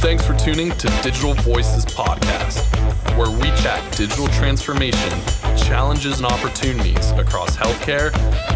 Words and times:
Thanks 0.00 0.26
for 0.26 0.34
tuning 0.34 0.70
to 0.70 0.88
Digital 1.02 1.34
Voices 1.34 1.84
Podcast, 1.84 2.64
where 3.18 3.30
we 3.30 3.48
chat 3.60 3.94
digital 3.94 4.28
transformation, 4.28 5.20
challenges, 5.58 6.16
and 6.16 6.26
opportunities 6.26 7.10
across 7.10 7.54
healthcare 7.54 8.10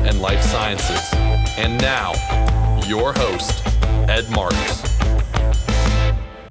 and 0.08 0.22
life 0.22 0.40
sciences. 0.40 1.12
And 1.58 1.78
now, 1.82 2.12
your 2.86 3.12
host, 3.12 3.62
Ed 4.08 4.30
Marks. 4.30 4.98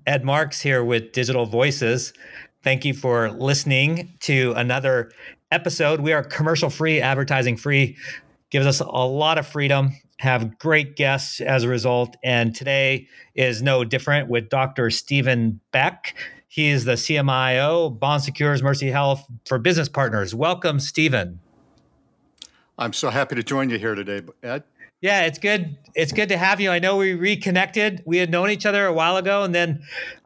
Ed 0.06 0.24
Marks 0.24 0.61
here 0.61 0.84
with 0.84 1.12
Digital 1.12 1.48
Voices. 1.48 2.14
Thank 2.62 2.86
you 2.86 2.94
for 2.94 3.32
listening 3.32 4.14
to 4.20 4.54
another 4.55 5.12
episode. 5.52 6.02
We 6.02 6.14
are 6.14 6.23
commercial 6.23 6.70
free, 6.70 7.02
advertising 7.02 7.57
free, 7.57 7.98
gives 8.52 8.68
us 8.68 8.80
a 8.80 8.86
lot 8.86 9.39
of 9.39 9.48
freedom 9.48 9.94
have 10.24 10.58
great 10.58 10.96
guests 10.96 11.42
as 11.42 11.64
a 11.64 11.68
result. 11.68 12.16
And 12.24 12.56
today 12.56 13.08
is 13.36 13.62
no 13.62 13.84
different 13.84 14.30
with 14.30 14.50
Dr. 14.50 14.89
Stephen 14.89 15.60
Beck. 15.71 16.16
He 16.47 16.70
is 16.70 16.86
the 16.86 16.93
CMIO, 16.93 18.00
Bon 18.00 18.20
Secours 18.20 18.64
Mercy 18.64 18.89
Health 18.89 19.25
for 19.46 19.60
Business 19.60 19.89
Partners. 19.89 20.33
Welcome, 20.33 20.80
Stephen. 20.80 21.39
I'm 22.78 22.94
so 22.94 23.10
happy 23.10 23.36
to 23.36 23.44
join 23.44 23.70
you 23.70 23.78
here 23.78 23.96
today, 23.96 24.21
Ed. 24.42 24.64
Yeah, 25.02 25.25
it's 25.25 25.38
good. 25.38 25.78
It's 25.96 26.14
good 26.14 26.30
to 26.30 26.38
have 26.38 26.61
you. 26.61 26.71
I 26.71 26.80
know 26.80 26.96
we 26.96 27.14
reconnected. 27.14 28.02
We 28.05 28.18
had 28.18 28.32
known 28.32 28.50
each 28.50 28.66
other 28.66 28.86
a 28.86 28.94
while 28.94 29.18
ago, 29.18 29.44
and 29.44 29.54
then 29.54 29.83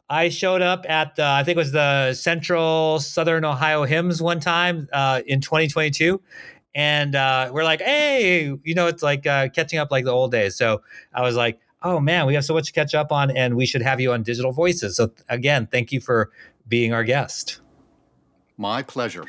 I 0.08 0.28
showed 0.28 0.62
up 0.62 0.86
at 0.88 1.16
the, 1.16 1.24
I 1.24 1.42
think 1.44 1.56
it 1.56 1.58
was 1.58 1.72
the 1.72 2.14
Central 2.14 3.00
Southern 3.00 3.44
Ohio 3.44 3.84
HIMSS 3.84 4.22
one 4.22 4.38
time 4.38 4.88
uh, 4.92 5.22
in 5.26 5.40
2022, 5.40 6.20
and 6.74 7.14
uh, 7.14 7.50
we're 7.52 7.64
like, 7.64 7.80
hey, 7.80 8.54
you 8.62 8.74
know, 8.74 8.86
it's 8.86 9.02
like 9.02 9.26
uh, 9.26 9.48
catching 9.48 9.78
up 9.78 9.90
like 9.90 10.04
the 10.04 10.12
old 10.12 10.30
days. 10.30 10.56
So 10.56 10.82
I 11.12 11.22
was 11.22 11.36
like, 11.36 11.60
oh 11.82 12.00
man, 12.00 12.26
we 12.26 12.34
have 12.34 12.44
so 12.44 12.54
much 12.54 12.66
to 12.66 12.72
catch 12.72 12.94
up 12.94 13.12
on, 13.12 13.30
and 13.30 13.56
we 13.56 13.66
should 13.66 13.82
have 13.82 14.00
you 14.00 14.12
on 14.12 14.22
Digital 14.22 14.52
Voices. 14.52 14.96
So 14.96 15.10
again, 15.28 15.68
thank 15.70 15.92
you 15.92 16.00
for 16.00 16.30
being 16.66 16.92
our 16.92 17.04
guest. 17.04 17.60
My 18.56 18.82
pleasure. 18.82 19.24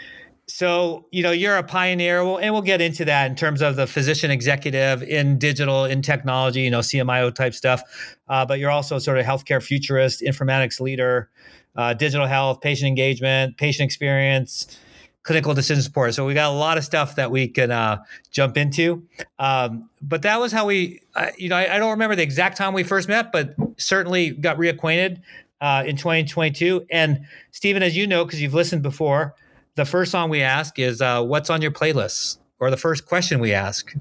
So, 0.48 1.06
you 1.12 1.22
know, 1.22 1.32
you're 1.32 1.58
a 1.58 1.64
pioneer, 1.64 2.22
and 2.22 2.52
we'll 2.52 2.64
get 2.64 2.82
into 2.82 3.06
that 3.06 3.30
in 3.30 3.36
terms 3.36 3.62
of 3.62 3.76
the 3.76 3.86
physician 3.86 4.32
executive 4.32 5.04
in 5.04 5.38
digital, 5.38 5.86
in 5.86 6.02
technology, 6.02 6.62
you 6.62 6.72
know, 6.72 6.80
CMIO 6.80 7.34
type 7.34 7.54
stuff. 7.54 7.84
Uh, 8.28 8.48
but 8.48 8.58
you're 8.58 8.72
also 8.72 8.98
sort 8.98 9.20
of 9.20 9.28
healthcare 9.28 9.62
futurist, 9.62 10.22
informatics 10.22 10.80
leader, 10.80 11.30
uh, 11.76 11.94
digital 11.94 12.26
health, 12.26 12.62
patient 12.62 12.88
engagement, 12.88 13.58
patient 13.58 13.86
experience, 13.86 14.80
clinical 15.24 15.54
decision 15.54 15.84
support. 15.84 16.14
So 16.14 16.26
we 16.26 16.34
got 16.34 16.50
a 16.50 16.56
lot 16.56 16.78
of 16.78 16.84
stuff 16.84 17.16
that 17.16 17.30
we 17.30 17.48
can 17.48 17.72
uh, 17.72 18.04
jump 18.32 18.58
into. 18.58 19.04
Um, 19.38 19.90
but 20.02 20.22
that 20.22 20.40
was 20.40 20.52
how 20.52 20.66
we, 20.66 21.02
uh, 21.16 21.28
you 21.38 21.50
know, 21.50 21.58
I, 21.58 21.76
I, 21.76 21.78
don't 21.78 21.92
remember 21.92 22.16
the 22.16 22.24
exact 22.24 22.58
time 22.58 22.74
we 22.74 22.84
first 22.84 23.08
met, 23.10 23.32
but 23.32 23.54
certainly 23.78 24.32
got 24.32 24.58
reacquainted 24.58 25.22
uh, 25.62 25.84
in 25.86 25.98
2022. 25.98 26.86
And 26.90 27.26
Stephen, 27.52 27.84
as 27.84 27.98
you 27.98 28.08
know, 28.08 28.24
because 28.26 28.42
you've 28.42 28.54
listened 28.54 28.82
before, 28.82 29.36
the 29.76 29.86
first 29.86 30.12
song 30.12 30.30
we 30.30 30.42
ask 30.42 30.78
is 30.80 31.02
uh, 31.02 31.24
"What's 31.24 31.50
on 31.50 31.62
your 31.62 31.72
playlist?" 31.72 32.38
or 32.60 32.70
the 32.70 32.78
first 32.78 33.06
question 33.06 33.40
we 33.40 33.54
ask 33.54 33.94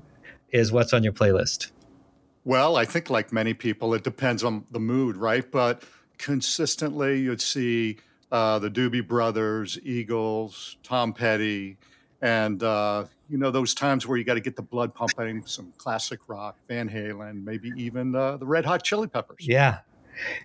is 0.51 0.73
"What's 0.73 0.93
on 0.93 1.05
your 1.05 1.13
playlist?" 1.13 1.71
Well, 2.45 2.77
I 2.77 2.85
think 2.85 3.11
like 3.11 3.33
many 3.33 3.55
people, 3.55 3.95
it 3.95 4.03
depends 4.03 4.43
on 4.43 4.65
the 4.71 4.81
mood, 4.81 5.17
right? 5.17 5.49
But 5.49 5.83
consistently, 6.17 7.21
you'd 7.21 7.41
see 7.41 7.99
uh, 8.31 8.59
the 8.59 8.71
Doobie 8.71 9.07
Brothers, 9.07 9.79
Eagles, 9.83 10.77
Tom 10.83 11.13
Petty, 11.13 11.79
and 12.21 12.63
uh, 12.63 13.05
you 13.29 13.39
know 13.39 13.51
those 13.51 13.75
times 13.75 14.07
where 14.07 14.19
you 14.19 14.25
got 14.25 14.35
to 14.35 14.41
get 14.41 14.57
the 14.57 14.63
blood 14.63 14.95
pumping, 14.95 15.45
some 15.47 15.73
classic 15.79 16.21
rock, 16.29 16.57
Van 16.69 16.89
Halen, 16.89 17.45
maybe 17.45 17.73
even 17.77 18.15
uh, 18.15 18.37
the 18.37 18.47
Red 18.47 18.65
Hot 18.65 18.83
Chili 18.83 19.07
Peppers. 19.07 19.47
Yeah, 19.47 19.79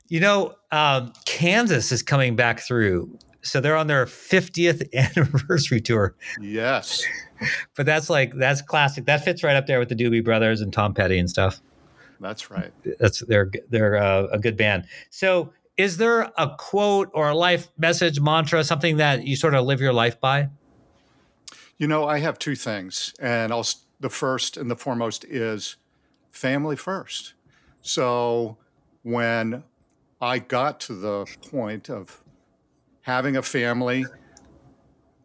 you 0.08 0.20
know 0.20 0.56
um, 0.72 1.14
Kansas 1.26 1.92
is 1.92 2.02
coming 2.02 2.36
back 2.36 2.60
through, 2.60 3.18
so 3.42 3.60
they're 3.60 3.76
on 3.76 3.88
their 3.88 4.06
50th 4.06 4.94
anniversary 5.18 5.82
tour. 5.82 6.16
Yes, 6.40 7.04
but 7.76 7.86
that's 7.86 8.10
like 8.10 8.34
that's 8.36 8.62
classic. 8.62 9.06
That 9.06 9.24
fits 9.24 9.44
right 9.44 9.56
up 9.56 9.68
there 9.68 9.80
with 9.80 9.90
the 9.90 9.96
Doobie 9.96 10.24
Brothers 10.24 10.62
and 10.62 10.72
Tom 10.72 10.94
Petty 10.94 11.18
and 11.20 11.30
stuff. 11.30 11.62
That's 12.20 12.50
right. 12.50 12.72
That's 13.00 13.20
they're 13.26 13.52
they're 13.70 13.98
uh, 13.98 14.28
a 14.32 14.40
good 14.40 14.56
band. 14.56 14.86
So 15.10 15.52
is 15.78 15.98
there 15.98 16.32
a 16.38 16.56
quote 16.58 17.10
or 17.14 17.30
a 17.30 17.36
life 17.36 17.70
message, 17.78 18.20
mantra, 18.20 18.64
something 18.64 18.98
that 18.98 19.26
you 19.26 19.36
sort 19.36 19.54
of 19.54 19.66
live 19.66 19.82
your 19.82 19.94
life 19.94 20.20
by? 20.20 20.50
You 21.78 21.88
know, 21.88 22.06
I 22.06 22.20
have 22.20 22.38
two 22.38 22.56
things, 22.56 23.14
and 23.20 23.52
I'll, 23.52 23.66
the 24.00 24.10
first 24.10 24.58
and 24.58 24.70
the 24.70 24.76
foremost 24.76 25.26
is 25.26 25.78
family 26.32 26.76
first. 26.76 27.34
So 27.82 28.58
when 29.02 29.64
I 30.22 30.40
got 30.40 30.80
to 30.82 30.94
the 30.94 31.26
point 31.50 31.90
of 31.90 32.22
having 33.02 33.36
a 33.36 33.42
family, 33.42 34.06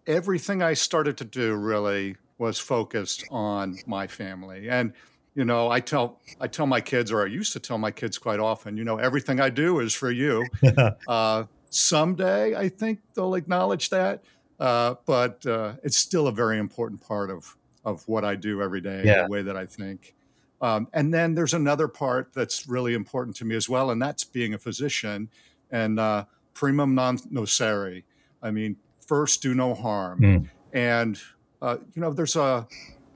everything 0.07 0.63
I 0.63 0.75
started 0.75 1.17
to 1.19 1.25
do 1.25 1.55
really 1.55 2.17
was 2.39 2.59
focused 2.59 3.25
on 3.31 3.79
my 3.87 4.07
family. 4.07 4.69
And 4.69 4.93
you 5.39 5.45
know 5.45 5.71
i 5.71 5.79
tell 5.79 6.21
i 6.41 6.49
tell 6.49 6.67
my 6.67 6.81
kids 6.81 7.13
or 7.13 7.23
i 7.23 7.27
used 7.27 7.53
to 7.53 7.61
tell 7.61 7.79
my 7.79 7.93
kids 7.93 8.19
quite 8.19 8.41
often 8.41 8.77
you 8.77 8.83
know 8.83 8.97
everything 8.97 9.41
i 9.41 9.49
do 9.49 9.79
is 9.79 9.95
for 9.95 10.11
you 10.11 10.45
uh, 11.09 11.45
someday 11.71 12.57
i 12.57 12.69
think 12.69 12.99
they'll 13.15 13.37
acknowledge 13.37 13.89
that 13.89 14.25
uh, 14.59 14.97
but 15.07 15.47
uh, 15.47 15.75
it's 15.85 15.97
still 15.97 16.27
a 16.27 16.33
very 16.33 16.59
important 16.59 17.01
part 17.01 17.31
of 17.31 17.57
of 17.85 18.07
what 18.09 18.25
i 18.25 18.35
do 18.35 18.61
every 18.61 18.81
day 18.81 19.03
yeah. 19.05 19.23
the 19.23 19.29
way 19.29 19.41
that 19.41 19.57
i 19.57 19.65
think 19.65 20.17
um, 20.61 20.89
and 20.93 21.15
then 21.15 21.37
there's 21.37 21.55
another 21.55 21.87
part 21.87 22.33
that's 22.35 22.67
really 22.67 22.95
important 22.95 23.37
to 23.37 23.45
me 23.45 23.55
as 23.55 23.69
well 23.69 23.93
and 23.93 24.03
that's 24.03 24.25
being 24.25 24.55
a 24.55 24.59
physician 24.59 25.31
and 25.71 26.01
uh, 26.01 26.25
primum 26.53 26.95
non 26.97 27.17
nocere 27.31 28.03
i 28.43 28.51
mean 28.51 28.77
first 29.07 29.41
do 29.41 29.55
no 29.55 29.73
harm 29.73 30.21
mm. 30.21 30.51
and 30.73 31.21
uh, 31.63 31.77
you 31.95 32.03
know 32.03 32.13
there's 32.13 32.35
a 32.35 32.67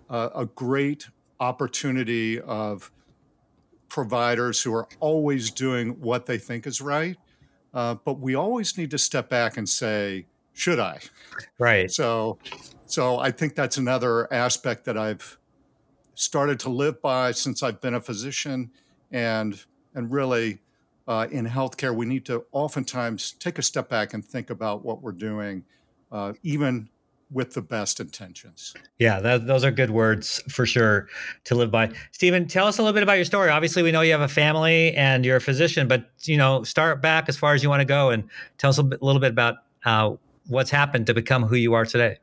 a, 0.08 0.30
a 0.36 0.46
great 0.46 1.08
opportunity 1.42 2.40
of 2.40 2.90
providers 3.88 4.62
who 4.62 4.72
are 4.72 4.88
always 5.00 5.50
doing 5.50 6.00
what 6.00 6.26
they 6.26 6.38
think 6.38 6.66
is 6.66 6.80
right. 6.80 7.16
Uh, 7.74 7.96
but 8.04 8.20
we 8.20 8.34
always 8.34 8.78
need 8.78 8.90
to 8.90 8.98
step 8.98 9.28
back 9.28 9.56
and 9.56 9.68
say, 9.68 10.26
should 10.52 10.78
I? 10.78 11.00
Right. 11.58 11.90
So, 11.90 12.38
so 12.86 13.18
I 13.18 13.30
think 13.30 13.54
that's 13.54 13.76
another 13.76 14.32
aspect 14.32 14.84
that 14.84 14.96
I've 14.96 15.38
started 16.14 16.60
to 16.60 16.68
live 16.68 17.02
by 17.02 17.32
since 17.32 17.62
I've 17.62 17.80
been 17.80 17.94
a 17.94 18.00
physician, 18.00 18.70
and 19.10 19.62
and 19.94 20.12
really 20.12 20.60
uh, 21.08 21.26
in 21.30 21.46
healthcare, 21.46 21.94
we 21.94 22.06
need 22.06 22.24
to 22.26 22.44
oftentimes 22.52 23.32
take 23.32 23.58
a 23.58 23.62
step 23.62 23.88
back 23.88 24.14
and 24.14 24.24
think 24.24 24.50
about 24.50 24.84
what 24.84 25.02
we're 25.02 25.12
doing, 25.12 25.64
uh, 26.10 26.34
even 26.42 26.88
with 27.32 27.54
the 27.54 27.62
best 27.62 28.00
intentions. 28.00 28.74
Yeah, 28.98 29.20
that, 29.20 29.46
those 29.46 29.64
are 29.64 29.70
good 29.70 29.90
words 29.90 30.42
for 30.48 30.66
sure 30.66 31.08
to 31.44 31.54
live 31.54 31.70
by. 31.70 31.90
Stephen, 32.12 32.46
tell 32.46 32.66
us 32.66 32.78
a 32.78 32.82
little 32.82 32.94
bit 32.94 33.02
about 33.02 33.14
your 33.14 33.24
story. 33.24 33.50
Obviously, 33.50 33.82
we 33.82 33.90
know 33.90 34.02
you 34.02 34.12
have 34.12 34.20
a 34.20 34.28
family 34.28 34.94
and 34.94 35.24
you're 35.24 35.36
a 35.36 35.40
physician, 35.40 35.88
but 35.88 36.10
you 36.22 36.36
know, 36.36 36.62
start 36.62 37.00
back 37.00 37.28
as 37.28 37.36
far 37.36 37.54
as 37.54 37.62
you 37.62 37.68
want 37.68 37.80
to 37.80 37.86
go 37.86 38.10
and 38.10 38.24
tell 38.58 38.70
us 38.70 38.78
a, 38.78 38.82
bit, 38.82 39.00
a 39.00 39.04
little 39.04 39.20
bit 39.20 39.30
about 39.30 39.56
uh, 39.84 40.14
what's 40.48 40.70
happened 40.70 41.06
to 41.06 41.14
become 41.14 41.42
who 41.42 41.56
you 41.56 41.74
are 41.74 41.84
today. 41.84 42.18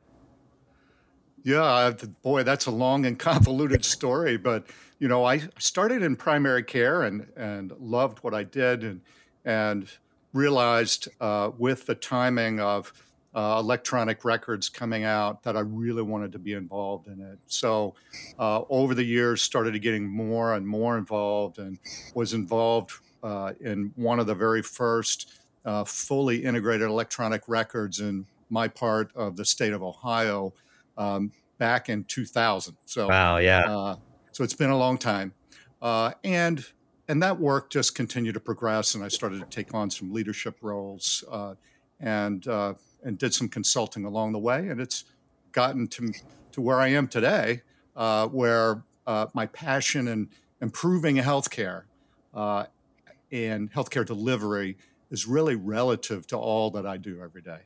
Yeah, 1.43 1.93
boy, 2.21 2.43
that's 2.43 2.65
a 2.65 2.71
long 2.71 3.05
and 3.05 3.17
convoluted 3.17 3.85
story, 3.85 4.37
but 4.37 4.67
you 4.99 5.07
know, 5.07 5.23
I 5.23 5.41
started 5.57 6.03
in 6.03 6.15
primary 6.15 6.63
care 6.63 7.03
and 7.03 7.27
and 7.35 7.71
loved 7.79 8.19
what 8.19 8.33
I 8.33 8.43
did 8.43 8.83
and 8.83 9.01
and 9.45 9.89
realized 10.33 11.07
uh, 11.21 11.51
with 11.57 11.85
the 11.85 11.95
timing 11.95 12.59
of 12.59 12.93
uh, 13.35 13.57
electronic 13.59 14.25
records 14.25 14.69
coming 14.69 15.03
out 15.03 15.43
that 15.43 15.55
I 15.55 15.59
really 15.59 16.01
wanted 16.01 16.31
to 16.31 16.39
be 16.39 16.53
involved 16.53 17.07
in 17.07 17.21
it. 17.21 17.37
So 17.47 17.95
uh, 18.39 18.63
over 18.69 18.95
the 18.95 19.03
years, 19.03 19.41
started 19.41 19.79
getting 19.81 20.07
more 20.07 20.55
and 20.55 20.67
more 20.67 20.97
involved, 20.97 21.59
and 21.59 21.77
was 22.15 22.33
involved 22.33 22.93
uh, 23.21 23.53
in 23.59 23.91
one 23.95 24.19
of 24.19 24.27
the 24.27 24.35
very 24.35 24.61
first 24.61 25.31
uh, 25.65 25.83
fully 25.83 26.43
integrated 26.43 26.87
electronic 26.87 27.43
records 27.47 27.99
in 27.99 28.25
my 28.49 28.67
part 28.67 29.11
of 29.15 29.35
the 29.35 29.45
state 29.45 29.73
of 29.73 29.83
Ohio 29.83 30.53
um, 30.97 31.31
back 31.59 31.89
in 31.89 32.03
2000. 32.05 32.75
So 32.85 33.07
wow, 33.07 33.37
yeah. 33.37 33.59
Uh, 33.61 33.95
so 34.31 34.43
it's 34.43 34.55
been 34.55 34.71
a 34.71 34.77
long 34.77 34.97
time, 34.97 35.33
uh, 35.81 36.13
and 36.23 36.65
and 37.07 37.21
that 37.21 37.39
work 37.39 37.69
just 37.69 37.93
continued 37.93 38.33
to 38.33 38.39
progress, 38.39 38.95
and 38.95 39.03
I 39.03 39.07
started 39.07 39.39
to 39.39 39.45
take 39.45 39.73
on 39.73 39.91
some 39.91 40.13
leadership 40.13 40.57
roles 40.61 41.23
and 41.99 42.45
and 43.03 43.17
did 43.17 43.33
some 43.33 43.47
consulting 43.47 44.05
along 44.05 44.33
the 44.33 44.39
way, 44.39 44.67
and 44.67 44.79
it's 44.79 45.05
gotten 45.51 45.87
to 45.87 46.13
to 46.51 46.61
where 46.61 46.79
I 46.79 46.89
am 46.89 47.07
today, 47.07 47.61
uh, 47.95 48.27
where 48.27 48.83
uh, 49.07 49.27
my 49.33 49.45
passion 49.47 50.07
in 50.07 50.29
improving 50.61 51.15
healthcare 51.17 51.83
uh, 52.33 52.65
and 53.31 53.71
healthcare 53.71 54.05
delivery 54.05 54.77
is 55.11 55.25
really 55.25 55.55
relative 55.55 56.27
to 56.27 56.37
all 56.37 56.69
that 56.71 56.85
I 56.85 56.97
do 56.97 57.21
every 57.21 57.41
day. 57.41 57.59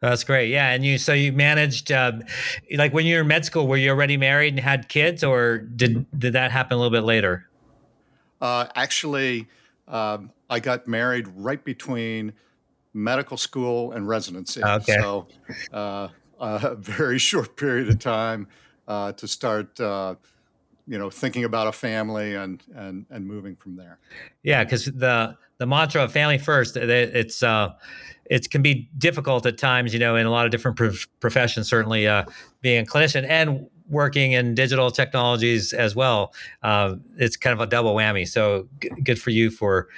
That's 0.00 0.24
great. 0.24 0.50
Yeah, 0.50 0.70
and 0.70 0.84
you 0.84 0.98
so 0.98 1.12
you 1.12 1.32
managed 1.32 1.92
um, 1.92 2.22
like 2.74 2.94
when 2.94 3.06
you 3.06 3.16
were 3.16 3.20
in 3.22 3.28
med 3.28 3.44
school, 3.44 3.66
were 3.66 3.76
you 3.76 3.90
already 3.90 4.16
married 4.16 4.54
and 4.54 4.60
had 4.60 4.88
kids, 4.88 5.22
or 5.22 5.58
did 5.58 6.06
did 6.18 6.32
that 6.32 6.50
happen 6.50 6.74
a 6.74 6.76
little 6.76 6.90
bit 6.90 7.04
later? 7.04 7.48
Uh, 8.40 8.66
actually, 8.74 9.46
um, 9.86 10.30
I 10.48 10.60
got 10.60 10.88
married 10.88 11.28
right 11.28 11.62
between 11.62 12.32
medical 12.92 13.36
school 13.36 13.92
and 13.92 14.08
residency. 14.08 14.62
Okay. 14.62 14.96
So, 15.00 15.26
uh, 15.72 16.08
a 16.40 16.74
very 16.74 17.18
short 17.18 17.56
period 17.56 17.88
of 17.88 17.98
time 17.98 18.48
uh, 18.88 19.12
to 19.12 19.28
start, 19.28 19.78
uh, 19.78 20.14
you 20.86 20.98
know, 20.98 21.10
thinking 21.10 21.44
about 21.44 21.66
a 21.66 21.72
family 21.72 22.34
and 22.34 22.62
and 22.74 23.06
and 23.10 23.26
moving 23.26 23.56
from 23.56 23.76
there. 23.76 23.98
Yeah, 24.42 24.64
because 24.64 24.86
the 24.86 25.36
the 25.58 25.66
mantra 25.66 26.02
of 26.02 26.12
family 26.12 26.38
first, 26.38 26.76
it's 26.76 27.42
uh, 27.42 27.72
it 28.24 28.50
can 28.50 28.62
be 28.62 28.88
difficult 28.96 29.44
at 29.46 29.58
times, 29.58 29.92
you 29.92 30.00
know, 30.00 30.16
in 30.16 30.26
a 30.26 30.30
lot 30.30 30.46
of 30.46 30.50
different 30.50 30.76
prof- 30.76 31.06
professions. 31.20 31.68
Certainly, 31.68 32.08
uh, 32.08 32.24
being 32.62 32.82
a 32.82 32.86
clinician 32.86 33.26
and 33.28 33.66
working 33.88 34.32
in 34.32 34.54
digital 34.54 34.90
technologies 34.90 35.72
as 35.72 35.94
well, 35.94 36.32
uh, 36.62 36.94
it's 37.18 37.36
kind 37.36 37.52
of 37.52 37.60
a 37.60 37.66
double 37.66 37.94
whammy. 37.94 38.26
So 38.26 38.68
g- 38.80 38.88
good 39.02 39.20
for 39.20 39.30
you 39.30 39.50
for 39.50 39.88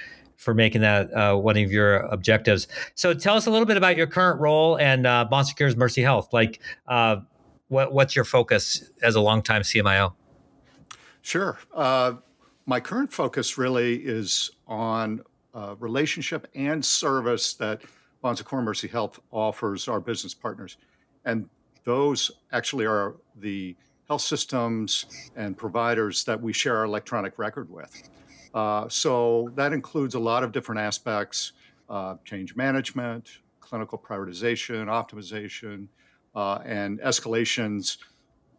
for 0.43 0.53
making 0.53 0.81
that 0.81 1.11
uh, 1.13 1.35
one 1.35 1.57
of 1.57 1.71
your 1.71 1.97
objectives. 1.97 2.67
So 2.95 3.13
tell 3.13 3.35
us 3.35 3.45
a 3.47 3.51
little 3.51 3.65
bit 3.65 3.77
about 3.77 3.97
your 3.97 4.07
current 4.07 4.39
role 4.39 4.77
and 4.77 5.07
uh, 5.07 5.25
Bon 5.25 5.43
Secours 5.45 5.75
Mercy 5.75 6.01
Health. 6.01 6.33
Like, 6.33 6.59
uh, 6.87 7.17
what, 7.69 7.93
what's 7.93 8.15
your 8.15 8.25
focus 8.25 8.89
as 9.01 9.15
a 9.15 9.21
longtime 9.21 9.63
CMIO? 9.63 10.13
Sure. 11.21 11.57
Uh, 11.73 12.15
my 12.65 12.79
current 12.79 13.11
focus 13.11 13.57
really 13.57 13.95
is 13.95 14.51
on 14.67 15.21
uh, 15.53 15.75
relationship 15.79 16.47
and 16.53 16.83
service 16.83 17.53
that 17.55 17.81
Secours 18.35 18.63
Mercy 18.63 18.87
Health 18.87 19.19
offers 19.31 19.87
our 19.87 19.99
business 19.99 20.33
partners. 20.33 20.77
And 21.25 21.49
those 21.83 22.31
actually 22.51 22.85
are 22.85 23.15
the 23.35 23.75
health 24.07 24.21
systems 24.21 25.05
and 25.35 25.57
providers 25.57 26.23
that 26.25 26.41
we 26.41 26.53
share 26.53 26.77
our 26.77 26.85
electronic 26.85 27.37
record 27.37 27.69
with. 27.69 28.09
Uh, 28.53 28.87
so 28.87 29.49
that 29.55 29.73
includes 29.73 30.15
a 30.15 30.19
lot 30.19 30.43
of 30.43 30.51
different 30.51 30.79
aspects 30.79 31.53
uh, 31.89 32.15
change 32.23 32.55
management, 32.55 33.39
clinical 33.59 33.97
prioritization, 33.97 34.85
optimization, 34.85 35.87
uh, 36.35 36.59
and 36.65 36.99
escalations 37.01 37.97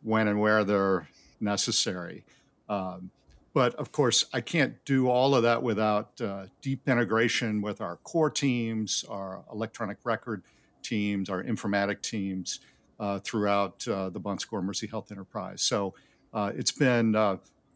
when 0.03 0.29
and 0.29 0.39
where 0.39 0.63
they're 0.63 1.09
necessary. 1.41 2.25
Um, 2.69 3.11
but 3.55 3.75
of 3.77 3.93
course, 3.93 4.27
I 4.33 4.41
can't 4.41 4.85
do 4.85 5.09
all 5.09 5.35
of 5.35 5.45
that 5.45 5.63
without 5.63 6.21
uh, 6.21 6.47
deep 6.61 6.89
integration 6.89 7.63
with 7.63 7.81
our 7.81 7.97
core 7.97 8.31
teams, 8.31 9.05
our 9.09 9.45
electronic 9.51 9.99
record 10.05 10.43
teams, 10.83 11.31
our 11.31 11.43
informatic 11.43 12.03
teams 12.03 12.61
uh, 13.01 13.21
throughout 13.21 13.81
the 13.81 14.21
Bon 14.21 14.39
Secours 14.39 14.65
Mercy 14.65 14.87
Health 14.87 15.11
Enterprise. 15.11 15.63
So 15.63 15.95
it's 16.35 16.73
been 16.73 17.13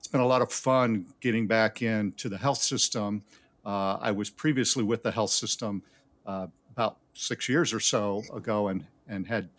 it's 0.09 0.13
been 0.15 0.23
a 0.23 0.27
lot 0.27 0.41
of 0.41 0.51
fun 0.51 1.05
getting 1.21 1.47
back 1.47 1.83
into 1.83 2.31
the 2.31 2.39
health 2.39 2.63
system. 2.63 3.23
Uh, 3.67 3.99
I 4.01 4.11
was 4.11 4.31
previously 4.31 4.83
with 4.83 5.03
the 5.03 5.11
health 5.11 5.29
system 5.29 5.83
about 6.25 6.97
six 7.13 7.47
years 7.47 7.75
or 7.75 7.81
so 7.81 8.23
ago, 8.33 8.69
and 8.69 8.87
and 9.07 9.27
had 9.27 9.51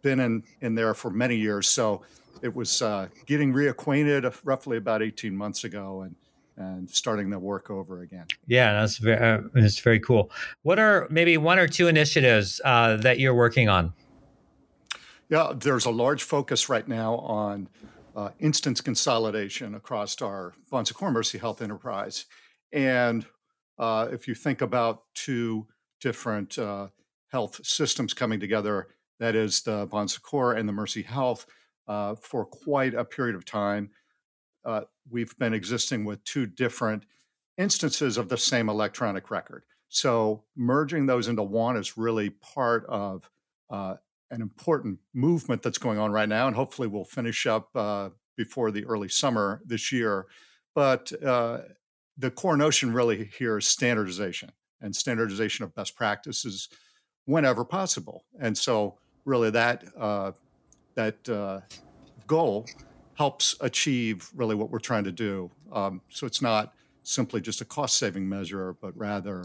been 0.00 0.20
in 0.20 0.44
in 0.60 0.76
there 0.76 0.94
for 0.94 1.10
many 1.10 1.34
years. 1.34 1.66
So 1.66 2.02
it 2.42 2.54
was 2.54 2.80
uh, 2.80 3.08
getting 3.26 3.52
reacquainted 3.52 4.32
roughly 4.44 4.76
about 4.76 5.02
18 5.02 5.36
months 5.36 5.64
ago 5.64 6.02
and 6.02 6.14
and 6.56 6.88
starting 6.88 7.28
the 7.28 7.40
work 7.40 7.68
over 7.68 8.02
again. 8.02 8.26
Yeah, 8.46 8.74
that's 8.74 8.98
very, 8.98 9.18
uh, 9.18 9.40
that's 9.52 9.80
very 9.80 9.98
cool. 9.98 10.30
What 10.62 10.78
are 10.78 11.08
maybe 11.10 11.36
one 11.38 11.58
or 11.58 11.66
two 11.66 11.88
initiatives 11.88 12.60
uh, 12.64 12.98
that 12.98 13.18
you're 13.18 13.34
working 13.34 13.68
on? 13.68 13.94
Yeah, 15.28 15.54
there's 15.56 15.86
a 15.86 15.90
large 15.90 16.22
focus 16.22 16.68
right 16.68 16.86
now 16.86 17.16
on 17.16 17.68
uh, 18.14 18.30
instance 18.38 18.80
consolidation 18.80 19.74
across 19.74 20.20
our 20.20 20.54
Bon 20.70 20.84
Secours 20.84 21.12
Mercy 21.12 21.38
Health 21.38 21.62
enterprise. 21.62 22.26
And 22.72 23.26
uh, 23.78 24.08
if 24.12 24.28
you 24.28 24.34
think 24.34 24.60
about 24.60 25.02
two 25.14 25.66
different 26.00 26.58
uh, 26.58 26.88
health 27.28 27.64
systems 27.64 28.14
coming 28.14 28.40
together, 28.40 28.88
that 29.18 29.34
is 29.34 29.62
the 29.62 29.86
Bon 29.90 30.08
Secours 30.08 30.58
and 30.58 30.68
the 30.68 30.72
Mercy 30.72 31.02
Health, 31.02 31.46
uh, 31.88 32.14
for 32.14 32.44
quite 32.44 32.94
a 32.94 33.04
period 33.04 33.34
of 33.34 33.44
time. 33.44 33.90
Uh, 34.64 34.82
we've 35.10 35.36
been 35.38 35.54
existing 35.54 36.04
with 36.04 36.22
two 36.24 36.46
different 36.46 37.04
instances 37.58 38.16
of 38.16 38.28
the 38.28 38.36
same 38.36 38.68
electronic 38.68 39.30
record. 39.30 39.64
So 39.88 40.44
merging 40.56 41.06
those 41.06 41.28
into 41.28 41.42
one 41.42 41.76
is 41.76 41.98
really 41.98 42.30
part 42.30 42.86
of 42.86 43.28
uh, 43.68 43.96
an 44.32 44.42
important 44.42 44.98
movement 45.14 45.62
that's 45.62 45.78
going 45.78 45.98
on 45.98 46.10
right 46.10 46.28
now, 46.28 46.46
and 46.48 46.56
hopefully 46.56 46.88
we'll 46.88 47.04
finish 47.04 47.46
up 47.46 47.68
uh, 47.76 48.08
before 48.36 48.70
the 48.70 48.84
early 48.86 49.08
summer 49.08 49.60
this 49.64 49.92
year. 49.92 50.26
But 50.74 51.12
uh, 51.22 51.58
the 52.16 52.30
core 52.30 52.56
notion 52.56 52.92
really 52.92 53.30
here 53.38 53.58
is 53.58 53.66
standardization 53.66 54.50
and 54.80 54.96
standardization 54.96 55.64
of 55.64 55.74
best 55.74 55.94
practices 55.94 56.68
whenever 57.26 57.64
possible. 57.64 58.24
And 58.40 58.56
so, 58.56 58.98
really, 59.24 59.50
that 59.50 59.84
uh, 59.96 60.32
that 60.94 61.28
uh, 61.28 61.60
goal 62.26 62.66
helps 63.14 63.54
achieve 63.60 64.30
really 64.34 64.54
what 64.54 64.70
we're 64.70 64.78
trying 64.78 65.04
to 65.04 65.12
do. 65.12 65.50
Um, 65.70 66.00
so 66.08 66.26
it's 66.26 66.42
not 66.42 66.74
simply 67.02 67.40
just 67.40 67.60
a 67.60 67.64
cost 67.64 67.96
saving 67.96 68.28
measure, 68.28 68.74
but 68.80 68.96
rather 68.96 69.44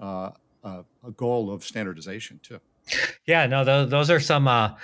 uh, 0.00 0.30
a, 0.62 0.84
a, 1.04 1.10
goal 1.12 1.52
of 1.52 1.64
standardization 1.64 2.40
too. 2.42 2.60
Yeah, 3.26 3.46
no, 3.46 3.64
those, 3.64 3.90
those 3.90 4.10
are 4.10 4.20
some 4.20 4.48
uh, 4.48 4.74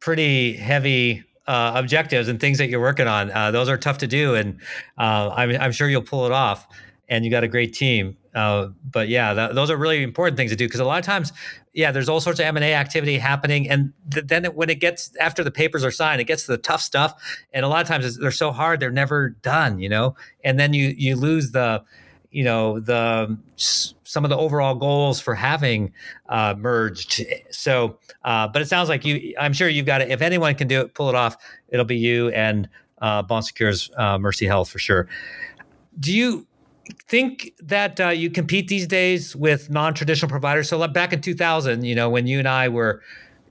pretty 0.00 0.54
heavy 0.54 1.24
uh, 1.46 1.72
objectives 1.74 2.28
and 2.28 2.38
things 2.38 2.58
that 2.58 2.68
you're 2.68 2.80
working 2.80 3.08
on. 3.08 3.30
Uh, 3.30 3.50
those 3.50 3.68
are 3.68 3.78
tough 3.78 3.98
to 3.98 4.06
do, 4.06 4.34
and 4.34 4.60
uh, 4.98 5.30
I'm, 5.34 5.50
I'm, 5.58 5.72
sure 5.72 5.88
you'll 5.88 6.02
pull 6.02 6.26
it 6.26 6.32
off. 6.32 6.66
And 7.10 7.24
you 7.24 7.30
got 7.30 7.42
a 7.42 7.48
great 7.48 7.72
team. 7.72 8.18
Uh, 8.34 8.68
but 8.84 9.08
yeah, 9.08 9.32
that, 9.32 9.54
those 9.54 9.70
are 9.70 9.78
really 9.78 10.02
important 10.02 10.36
things 10.36 10.50
to 10.50 10.56
do 10.56 10.66
because 10.66 10.80
a 10.80 10.84
lot 10.84 10.98
of 10.98 11.06
times, 11.06 11.32
yeah, 11.72 11.90
there's 11.90 12.08
all 12.08 12.20
sorts 12.20 12.38
of 12.38 12.44
M 12.44 12.56
and 12.56 12.64
A 12.64 12.74
activity 12.74 13.16
happening, 13.16 13.68
and 13.68 13.94
th- 14.12 14.26
then 14.26 14.44
it, 14.44 14.54
when 14.54 14.68
it 14.68 14.78
gets 14.78 15.16
after 15.16 15.42
the 15.42 15.50
papers 15.50 15.84
are 15.84 15.90
signed, 15.90 16.20
it 16.20 16.24
gets 16.24 16.44
to 16.44 16.52
the 16.52 16.58
tough 16.58 16.82
stuff, 16.82 17.14
and 17.54 17.64
a 17.64 17.68
lot 17.68 17.80
of 17.80 17.88
times 17.88 18.18
they're 18.18 18.30
so 18.30 18.52
hard 18.52 18.78
they're 18.78 18.90
never 18.90 19.30
done, 19.30 19.78
you 19.78 19.88
know, 19.88 20.14
and 20.44 20.60
then 20.60 20.74
you 20.74 20.94
you 20.98 21.16
lose 21.16 21.52
the 21.52 21.82
you 22.30 22.44
know 22.44 22.78
the 22.80 23.36
some 23.56 24.24
of 24.24 24.30
the 24.30 24.36
overall 24.36 24.74
goals 24.74 25.20
for 25.20 25.34
having 25.34 25.92
uh, 26.28 26.54
merged. 26.58 27.24
So, 27.50 27.98
uh, 28.24 28.48
but 28.48 28.62
it 28.62 28.68
sounds 28.68 28.88
like 28.88 29.04
you. 29.04 29.34
I'm 29.38 29.52
sure 29.52 29.68
you've 29.68 29.86
got 29.86 30.00
it. 30.00 30.10
If 30.10 30.22
anyone 30.22 30.54
can 30.54 30.68
do 30.68 30.80
it, 30.80 30.94
pull 30.94 31.08
it 31.08 31.14
off, 31.14 31.36
it'll 31.68 31.84
be 31.84 31.96
you 31.96 32.28
and 32.30 32.68
uh, 33.00 33.22
Bon 33.22 33.42
Secours 33.42 33.90
uh, 33.96 34.18
Mercy 34.18 34.46
Health 34.46 34.68
for 34.68 34.78
sure. 34.78 35.08
Do 35.98 36.14
you 36.14 36.46
think 37.08 37.52
that 37.60 38.00
uh, 38.00 38.08
you 38.08 38.30
compete 38.30 38.68
these 38.68 38.86
days 38.86 39.34
with 39.34 39.70
non-traditional 39.70 40.28
providers? 40.28 40.68
So 40.68 40.78
like 40.78 40.92
back 40.92 41.12
in 41.12 41.20
2000, 41.20 41.84
you 41.84 41.94
know, 41.94 42.08
when 42.08 42.26
you 42.26 42.38
and 42.38 42.48
I 42.48 42.68
were 42.68 43.02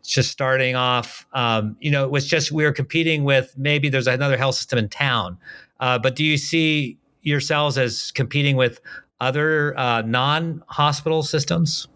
just 0.03 0.31
starting 0.31 0.75
off, 0.75 1.27
um, 1.33 1.75
you 1.79 1.91
know, 1.91 2.03
it 2.03 2.11
was 2.11 2.25
just 2.25 2.51
we 2.51 2.63
were 2.63 2.71
competing 2.71 3.23
with 3.23 3.57
maybe 3.57 3.89
there's 3.89 4.07
another 4.07 4.37
health 4.37 4.55
system 4.55 4.79
in 4.79 4.89
town. 4.89 5.37
Uh, 5.79 5.99
but 5.99 6.15
do 6.15 6.23
you 6.23 6.37
see 6.37 6.97
yourselves 7.27 7.77
as 7.77 8.11
competing 8.11 8.55
with 8.55 8.81
other 9.19 9.77
uh, 9.77 10.01
non-hospital 10.01 11.23
systems? 11.23 11.87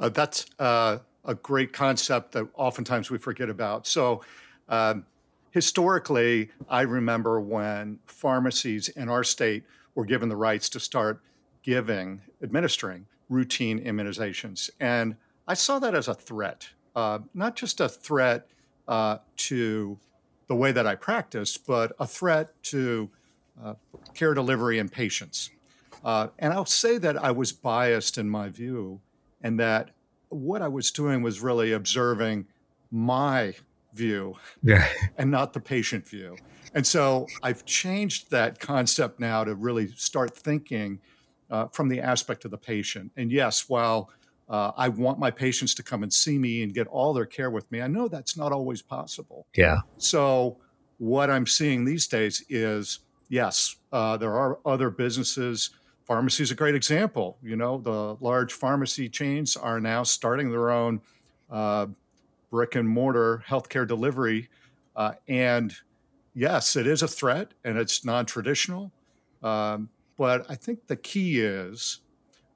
Uh, 0.00 0.08
that's 0.08 0.46
uh, 0.58 0.98
a 1.24 1.34
great 1.34 1.72
concept 1.72 2.32
that 2.32 2.48
oftentimes 2.54 3.10
we 3.10 3.18
forget 3.18 3.48
about. 3.48 3.86
So. 3.86 4.22
Um, 4.68 5.04
historically, 5.54 6.50
I 6.68 6.80
remember 6.80 7.40
when 7.40 8.00
pharmacies 8.06 8.88
in 8.88 9.08
our 9.08 9.22
state 9.22 9.62
were 9.94 10.04
given 10.04 10.28
the 10.28 10.36
rights 10.36 10.68
to 10.70 10.80
start 10.80 11.22
giving, 11.62 12.20
administering 12.42 13.06
routine 13.28 13.78
immunizations. 13.84 14.68
And 14.80 15.14
I 15.46 15.54
saw 15.54 15.78
that 15.78 15.94
as 15.94 16.08
a 16.08 16.14
threat, 16.14 16.68
uh, 16.96 17.20
not 17.34 17.54
just 17.54 17.80
a 17.80 17.88
threat 17.88 18.48
uh, 18.88 19.18
to 19.36 19.98
the 20.48 20.54
way 20.56 20.72
that 20.72 20.86
I 20.88 20.96
practice, 20.96 21.56
but 21.56 21.92
a 22.00 22.06
threat 22.06 22.50
to 22.64 23.10
care 24.14 24.34
delivery 24.34 24.78
and 24.78 24.90
patients. 24.90 25.50
Uh, 26.04 26.28
and 26.38 26.52
I'll 26.52 26.66
say 26.66 26.98
that 26.98 27.16
I 27.16 27.30
was 27.30 27.52
biased 27.52 28.18
in 28.18 28.28
my 28.28 28.48
view, 28.50 29.00
and 29.42 29.58
that 29.58 29.90
what 30.28 30.60
I 30.60 30.68
was 30.68 30.90
doing 30.90 31.22
was 31.22 31.40
really 31.40 31.72
observing 31.72 32.46
my 32.90 33.54
view 33.94 34.34
yeah. 34.62 34.86
and 35.18 35.30
not 35.30 35.52
the 35.52 35.60
patient 35.60 36.06
view. 36.06 36.36
And 36.74 36.86
so 36.86 37.26
I've 37.42 37.64
changed 37.64 38.30
that 38.32 38.58
concept 38.58 39.20
now 39.20 39.44
to 39.44 39.54
really 39.54 39.88
start 39.88 40.36
thinking 40.36 41.00
uh, 41.50 41.68
from 41.68 41.88
the 41.88 42.00
aspect 42.00 42.44
of 42.44 42.50
the 42.50 42.58
patient. 42.58 43.12
And 43.16 43.30
yes, 43.30 43.68
while 43.68 44.10
uh, 44.48 44.72
I 44.76 44.88
want 44.88 45.18
my 45.18 45.30
patients 45.30 45.74
to 45.76 45.82
come 45.82 46.02
and 46.02 46.12
see 46.12 46.36
me 46.36 46.62
and 46.62 46.74
get 46.74 46.86
all 46.88 47.14
their 47.14 47.26
care 47.26 47.50
with 47.50 47.70
me, 47.70 47.80
I 47.80 47.86
know 47.86 48.08
that's 48.08 48.36
not 48.36 48.52
always 48.52 48.82
possible. 48.82 49.46
Yeah. 49.56 49.78
So 49.98 50.58
what 50.98 51.30
I'm 51.30 51.46
seeing 51.46 51.84
these 51.84 52.08
days 52.08 52.44
is 52.48 53.00
yes, 53.34 53.76
uh, 53.92 54.16
there 54.16 54.32
are 54.32 54.60
other 54.64 54.90
businesses. 54.90 55.70
Pharmacy 56.04 56.44
is 56.44 56.52
a 56.52 56.54
great 56.54 56.76
example. 56.76 57.36
You 57.42 57.56
know, 57.56 57.78
the 57.78 58.16
large 58.20 58.52
pharmacy 58.52 59.08
chains 59.08 59.56
are 59.56 59.80
now 59.80 60.04
starting 60.04 60.50
their 60.50 60.70
own 60.70 61.00
uh, 61.50 61.86
brick 62.50 62.76
and 62.76 62.88
mortar 62.88 63.42
healthcare 63.48 63.88
delivery. 63.88 64.48
Uh, 64.94 65.14
and 65.26 65.74
yes, 66.34 66.76
it 66.76 66.86
is 66.86 67.02
a 67.02 67.08
threat 67.08 67.54
and 67.64 67.76
it's 67.76 68.04
non 68.04 68.24
traditional. 68.24 68.92
Um, 69.42 69.88
But 70.16 70.46
I 70.48 70.54
think 70.54 70.86
the 70.86 70.96
key 70.96 71.40
is 71.40 72.00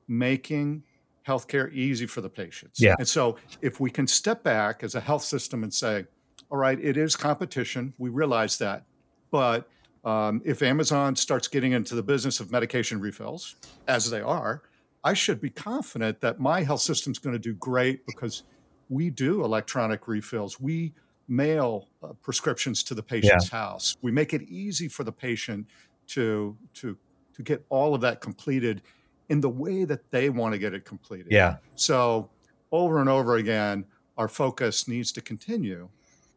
making 0.07 0.85
healthcare 1.27 1.73
easy 1.73 2.07
for 2.07 2.21
the 2.21 2.31
patients. 2.31 2.81
Yeah. 2.81 2.95
And 2.99 3.09
so 3.09 3.37
if 3.61 3.81
we 3.81 3.91
can 3.91 4.07
step 4.07 4.45
back 4.45 4.85
as 4.85 4.95
a 4.95 5.01
health 5.01 5.25
system 5.25 5.65
and 5.65 5.75
say, 5.75 6.07
all 6.51 6.59
right, 6.59 6.79
it 6.81 6.97
is 6.97 7.17
competition, 7.17 7.95
we 7.99 8.11
realize 8.11 8.59
that. 8.59 8.85
But 9.31 9.69
um, 10.05 10.43
if 10.45 10.63
Amazon 10.63 11.17
starts 11.17 11.49
getting 11.49 11.73
into 11.73 11.95
the 11.95 12.03
business 12.03 12.41
of 12.41 12.51
medication 12.51 13.01
refills, 13.01 13.57
as 13.87 14.11
they 14.11 14.21
are, 14.21 14.63
I 15.05 15.15
should 15.15 15.41
be 15.41 15.51
confident 15.51 16.21
that 16.21 16.39
my 16.39 16.63
health 16.63 16.81
system 16.81 17.13
is 17.13 17.19
going 17.19 17.35
to 17.35 17.39
do 17.39 17.55
great 17.55 18.05
because 18.07 18.43
we 18.89 19.11
do 19.11 19.45
electronic 19.45 20.09
refills. 20.09 20.61
We 20.61 20.95
mail 21.29 21.89
uh, 22.03 22.09
prescriptions 22.23 22.83
to 22.85 22.95
the 22.95 23.03
patient's 23.03 23.53
yeah. 23.53 23.59
house. 23.59 23.97
We 24.03 24.11
make 24.11 24.33
it 24.33 24.43
easy 24.43 24.89
for 24.89 25.05
the 25.05 25.13
patient 25.13 25.67
to 26.09 26.57
to 26.75 26.97
to 27.35 27.43
get 27.43 27.65
all 27.69 27.95
of 27.95 28.01
that 28.01 28.21
completed 28.21 28.83
in 29.29 29.41
the 29.41 29.49
way 29.49 29.85
that 29.85 30.11
they 30.11 30.31
want 30.31 30.55
to 30.55 30.59
get 30.59 30.75
it 30.75 30.85
completed. 30.85 31.29
Yeah. 31.31 31.57
So 31.75 32.31
over 32.73 32.99
and 32.99 33.09
over 33.09 33.37
again, 33.37 33.85
our 34.17 34.29
focus 34.29 34.89
needs 34.89 35.13
to 35.13 35.21
continue 35.21 35.89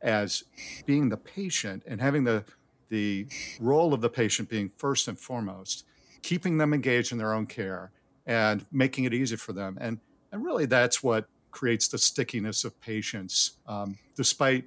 as 0.01 0.43
being 0.85 1.09
the 1.09 1.17
patient 1.17 1.83
and 1.87 2.01
having 2.01 2.23
the 2.23 2.43
the 2.91 3.25
role 3.59 3.93
of 3.93 4.01
the 4.01 4.09
patient 4.09 4.49
being 4.49 4.69
first 4.77 5.07
and 5.07 5.17
foremost, 5.17 5.85
keeping 6.21 6.57
them 6.57 6.73
engaged 6.73 7.11
in 7.11 7.17
their 7.17 7.33
own 7.33 7.47
care 7.47 7.91
and 8.27 8.65
making 8.71 9.05
it 9.05 9.13
easy 9.13 9.37
for 9.37 9.53
them. 9.53 9.77
And 9.81 9.99
and 10.31 10.45
really 10.45 10.65
that's 10.65 11.01
what 11.01 11.25
creates 11.49 11.87
the 11.87 11.97
stickiness 11.97 12.63
of 12.63 12.79
patients, 12.79 13.57
um, 13.67 13.97
despite 14.15 14.65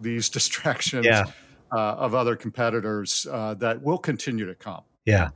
these 0.00 0.28
distractions 0.38 1.06
yeah. 1.06 1.24
uh, 1.72 1.94
of 1.94 2.14
other 2.14 2.36
competitors 2.36 3.26
uh, 3.30 3.54
that 3.54 3.82
will 3.82 3.98
continue 3.98 4.46
to 4.46 4.54
come. 4.54 4.82
Yeah. 5.04 5.30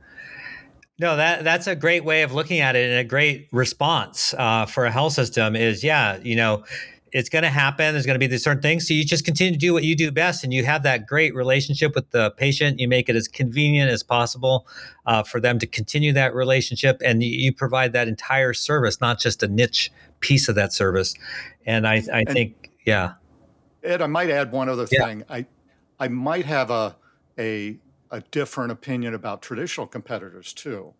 No, 0.99 1.15
that 1.15 1.45
that's 1.45 1.67
a 1.67 1.75
great 1.77 2.03
way 2.03 2.23
of 2.23 2.33
looking 2.33 2.59
at 2.59 2.75
it, 2.75 2.89
and 2.89 2.99
a 2.99 3.05
great 3.05 3.47
response 3.53 4.33
uh, 4.37 4.65
for 4.65 4.83
a 4.85 4.91
health 4.91 5.13
system 5.13 5.55
is, 5.55 5.81
yeah, 5.81 6.19
you 6.21 6.35
know, 6.35 6.65
it's 7.11 7.29
going 7.29 7.43
to 7.43 7.49
happen. 7.49 7.93
There's 7.93 8.05
going 8.05 8.15
to 8.15 8.19
be 8.19 8.27
these 8.27 8.43
certain 8.43 8.61
things. 8.61 8.87
So 8.87 8.93
you 8.93 9.03
just 9.03 9.25
continue 9.25 9.53
to 9.53 9.57
do 9.57 9.73
what 9.73 9.83
you 9.83 9.95
do 9.95 10.11
best, 10.11 10.43
and 10.43 10.53
you 10.53 10.63
have 10.65 10.83
that 10.83 11.07
great 11.07 11.33
relationship 11.35 11.95
with 11.95 12.09
the 12.11 12.31
patient. 12.31 12.79
You 12.79 12.87
make 12.87 13.09
it 13.09 13.15
as 13.15 13.27
convenient 13.27 13.91
as 13.91 14.03
possible 14.03 14.67
uh, 15.05 15.23
for 15.23 15.39
them 15.39 15.59
to 15.59 15.67
continue 15.67 16.13
that 16.13 16.33
relationship, 16.33 17.01
and 17.03 17.23
you, 17.23 17.29
you, 17.29 17.53
provide 17.53 17.93
that 17.93 18.07
entire 18.07 18.53
service, 18.53 19.01
not 19.01 19.19
just 19.19 19.43
a 19.43 19.47
niche 19.47 19.91
piece 20.19 20.47
of 20.47 20.55
that 20.55 20.73
service. 20.73 21.15
And 21.65 21.87
I, 21.87 22.03
I 22.11 22.19
and 22.19 22.29
think, 22.29 22.71
yeah. 22.85 23.13
Ed, 23.83 24.01
I 24.01 24.07
might 24.07 24.29
add 24.29 24.51
one 24.51 24.69
other 24.69 24.87
yeah. 24.91 25.05
thing. 25.05 25.23
I, 25.29 25.45
I 25.99 26.07
might 26.07 26.45
have 26.45 26.69
a, 26.69 26.95
a, 27.37 27.77
a 28.11 28.21
different 28.31 28.71
opinion 28.71 29.13
about 29.13 29.41
traditional 29.41 29.87
competitors 29.87 30.53
too, 30.53 30.93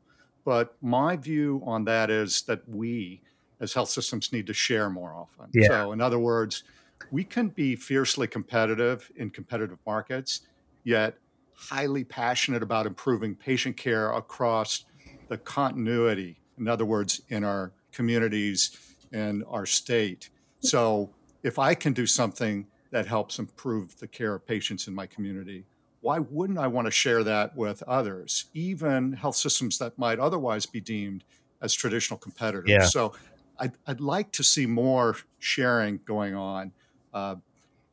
but 0.44 0.76
my 0.82 1.16
view 1.16 1.62
on 1.66 1.86
that 1.86 2.10
is 2.10 2.42
that 2.44 2.68
we, 2.68 3.22
as 3.60 3.74
health 3.74 3.90
systems, 3.90 4.32
need 4.32 4.48
to 4.48 4.54
share 4.54 4.90
more 4.90 5.14
often. 5.14 5.48
Yeah. 5.54 5.68
So, 5.68 5.92
in 5.92 6.02
other 6.02 6.20
words, 6.20 6.64
we 7.12 7.24
can 7.24 7.50
be 7.50 7.76
fiercely 7.76 8.28
competitive 8.28 9.12
in 9.16 9.30
competitive 9.30 9.80
markets, 9.86 10.42
yet 10.84 11.16
highly 11.54 12.04
passionate 12.04 12.64
about 12.64 12.86
improving 12.86 13.36
patient 13.36 13.76
care 13.76 14.12
across 14.12 14.86
the 15.28 15.38
continuity. 15.38 16.40
In 16.58 16.68
other 16.68 16.86
words, 16.86 17.22
in 17.30 17.44
our 17.44 17.74
communities 17.92 18.96
and 19.12 19.44
our 19.48 19.66
state. 19.66 20.30
So 20.60 21.10
if 21.44 21.60
I 21.60 21.74
can 21.74 21.94
do 21.94 22.06
something 22.06 22.68
that 22.92 23.06
helps 23.06 23.40
improve 23.40 24.00
the 24.00 24.08
care 24.08 24.36
of 24.36 24.46
patients 24.46 24.88
in 24.88 24.96
my 24.96 25.06
community, 25.06 25.66
why 26.02 26.20
wouldn't 26.20 26.60
I 26.60 26.68
want 26.68 26.86
to 26.86 26.92
share 26.92 27.24
that 27.24 27.56
with 27.56 27.84
others, 27.84 28.46
even 28.54 29.14
health 29.14 29.36
systems 29.36 29.78
that 29.80 29.98
might 29.98 30.20
otherwise 30.20 30.66
be 30.66 30.80
deemed 30.80 31.24
as 31.62 31.74
traditional 31.74 32.18
competitors? 32.18 32.70
Yeah. 32.70 32.86
So 32.86 33.14
I'd, 33.60 33.74
I'd, 33.88 34.00
like 34.00 34.32
to 34.34 34.44
see 34.44 34.66
more 34.66 35.18
sharing 35.40 36.00
going 36.06 36.36
on. 36.36 36.72
Uh, 37.14 37.36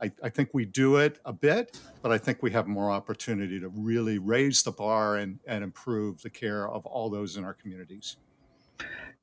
I, 0.00 0.12
I, 0.22 0.28
think 0.28 0.50
we 0.52 0.64
do 0.64 0.96
it 0.96 1.18
a 1.24 1.32
bit, 1.32 1.78
but 2.02 2.12
I 2.12 2.18
think 2.18 2.42
we 2.42 2.50
have 2.50 2.66
more 2.66 2.90
opportunity 2.90 3.58
to 3.60 3.68
really 3.68 4.18
raise 4.18 4.62
the 4.62 4.72
bar 4.72 5.16
and, 5.16 5.38
and 5.46 5.64
improve 5.64 6.22
the 6.22 6.30
care 6.30 6.68
of 6.68 6.84
all 6.86 7.08
those 7.08 7.36
in 7.36 7.44
our 7.44 7.54
communities. 7.54 8.16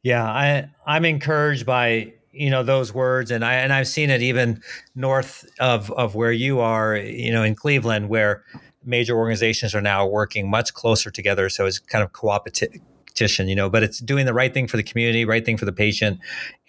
Yeah, 0.01 0.25
I 0.25 0.69
I'm 0.85 1.05
encouraged 1.05 1.65
by 1.65 2.13
you 2.31 2.49
know 2.49 2.63
those 2.63 2.93
words, 2.93 3.31
and 3.31 3.45
I 3.45 3.55
and 3.55 3.71
I've 3.71 3.87
seen 3.87 4.09
it 4.09 4.21
even 4.21 4.61
north 4.95 5.45
of 5.59 5.91
of 5.91 6.15
where 6.15 6.31
you 6.31 6.59
are, 6.59 6.95
you 6.97 7.31
know, 7.31 7.43
in 7.43 7.55
Cleveland, 7.55 8.09
where 8.09 8.43
major 8.83 9.15
organizations 9.15 9.73
are 9.73 9.81
now 9.81 10.05
working 10.05 10.49
much 10.49 10.73
closer 10.73 11.09
together. 11.09 11.49
So 11.49 11.65
it's 11.65 11.79
kind 11.79 12.03
of 12.03 12.11
competition, 13.13 13.47
you 13.47 13.55
know, 13.55 13.69
but 13.69 13.83
it's 13.83 13.99
doing 13.99 14.25
the 14.25 14.33
right 14.33 14.53
thing 14.53 14.67
for 14.67 14.77
the 14.77 14.83
community, 14.83 15.25
right 15.25 15.45
thing 15.45 15.57
for 15.57 15.65
the 15.65 15.71
patient, 15.71 16.19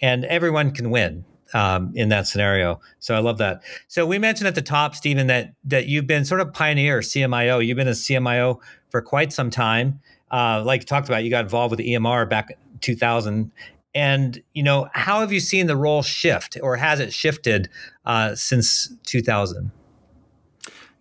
and 0.01 0.25
everyone 0.25 0.71
can 0.71 0.89
win. 0.89 1.25
Um, 1.53 1.93
in 1.93 2.09
that 2.09 2.27
scenario. 2.27 2.81
So 2.99 3.15
I 3.15 3.19
love 3.19 3.37
that. 3.37 3.61
So 3.87 4.05
we 4.05 4.17
mentioned 4.17 4.47
at 4.47 4.55
the 4.55 4.63
top, 4.63 4.95
Stephen, 4.95 5.27
that 5.27 5.53
that 5.65 5.87
you've 5.87 6.07
been 6.07 6.25
sort 6.25 6.41
of 6.41 6.51
pioneer 6.51 6.99
CMIO. 6.99 7.65
You've 7.65 7.77
been 7.77 7.87
a 7.87 7.91
CMIO 7.91 8.59
for 8.89 9.01
quite 9.01 9.31
some 9.31 9.51
time. 9.51 10.01
Uh, 10.31 10.63
like 10.65 10.81
you 10.81 10.85
talked 10.85 11.07
about, 11.07 11.23
you 11.23 11.29
got 11.29 11.45
involved 11.45 11.69
with 11.69 11.77
the 11.77 11.93
EMR 11.93 12.27
back 12.27 12.57
2000 12.81 13.51
and 13.93 14.41
you 14.53 14.63
know 14.63 14.89
how 14.93 15.21
have 15.21 15.31
you 15.31 15.39
seen 15.39 15.67
the 15.67 15.77
role 15.77 16.01
shift 16.01 16.57
or 16.61 16.75
has 16.77 16.99
it 16.99 17.13
shifted 17.13 17.69
uh, 18.05 18.33
since 18.33 18.89
2000 19.03 19.71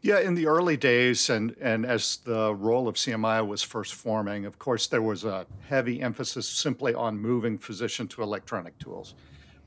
yeah 0.05 0.21
in 0.21 0.35
the 0.35 0.47
early 0.47 0.77
days 0.77 1.31
and 1.31 1.57
and 1.61 1.87
as 1.87 2.19
the 2.19 2.55
role 2.55 2.87
of 2.87 2.95
cmi 2.95 3.45
was 3.45 3.63
first 3.63 3.95
forming 3.95 4.45
of 4.45 4.59
course 4.59 4.87
there 4.87 5.03
was 5.03 5.25
a 5.25 5.47
heavy 5.67 6.03
emphasis 6.03 6.47
simply 6.47 6.95
on 6.95 7.19
moving 7.19 7.59
physician 7.59 8.07
to 8.07 8.23
electronic 8.23 8.79
tools. 8.79 9.15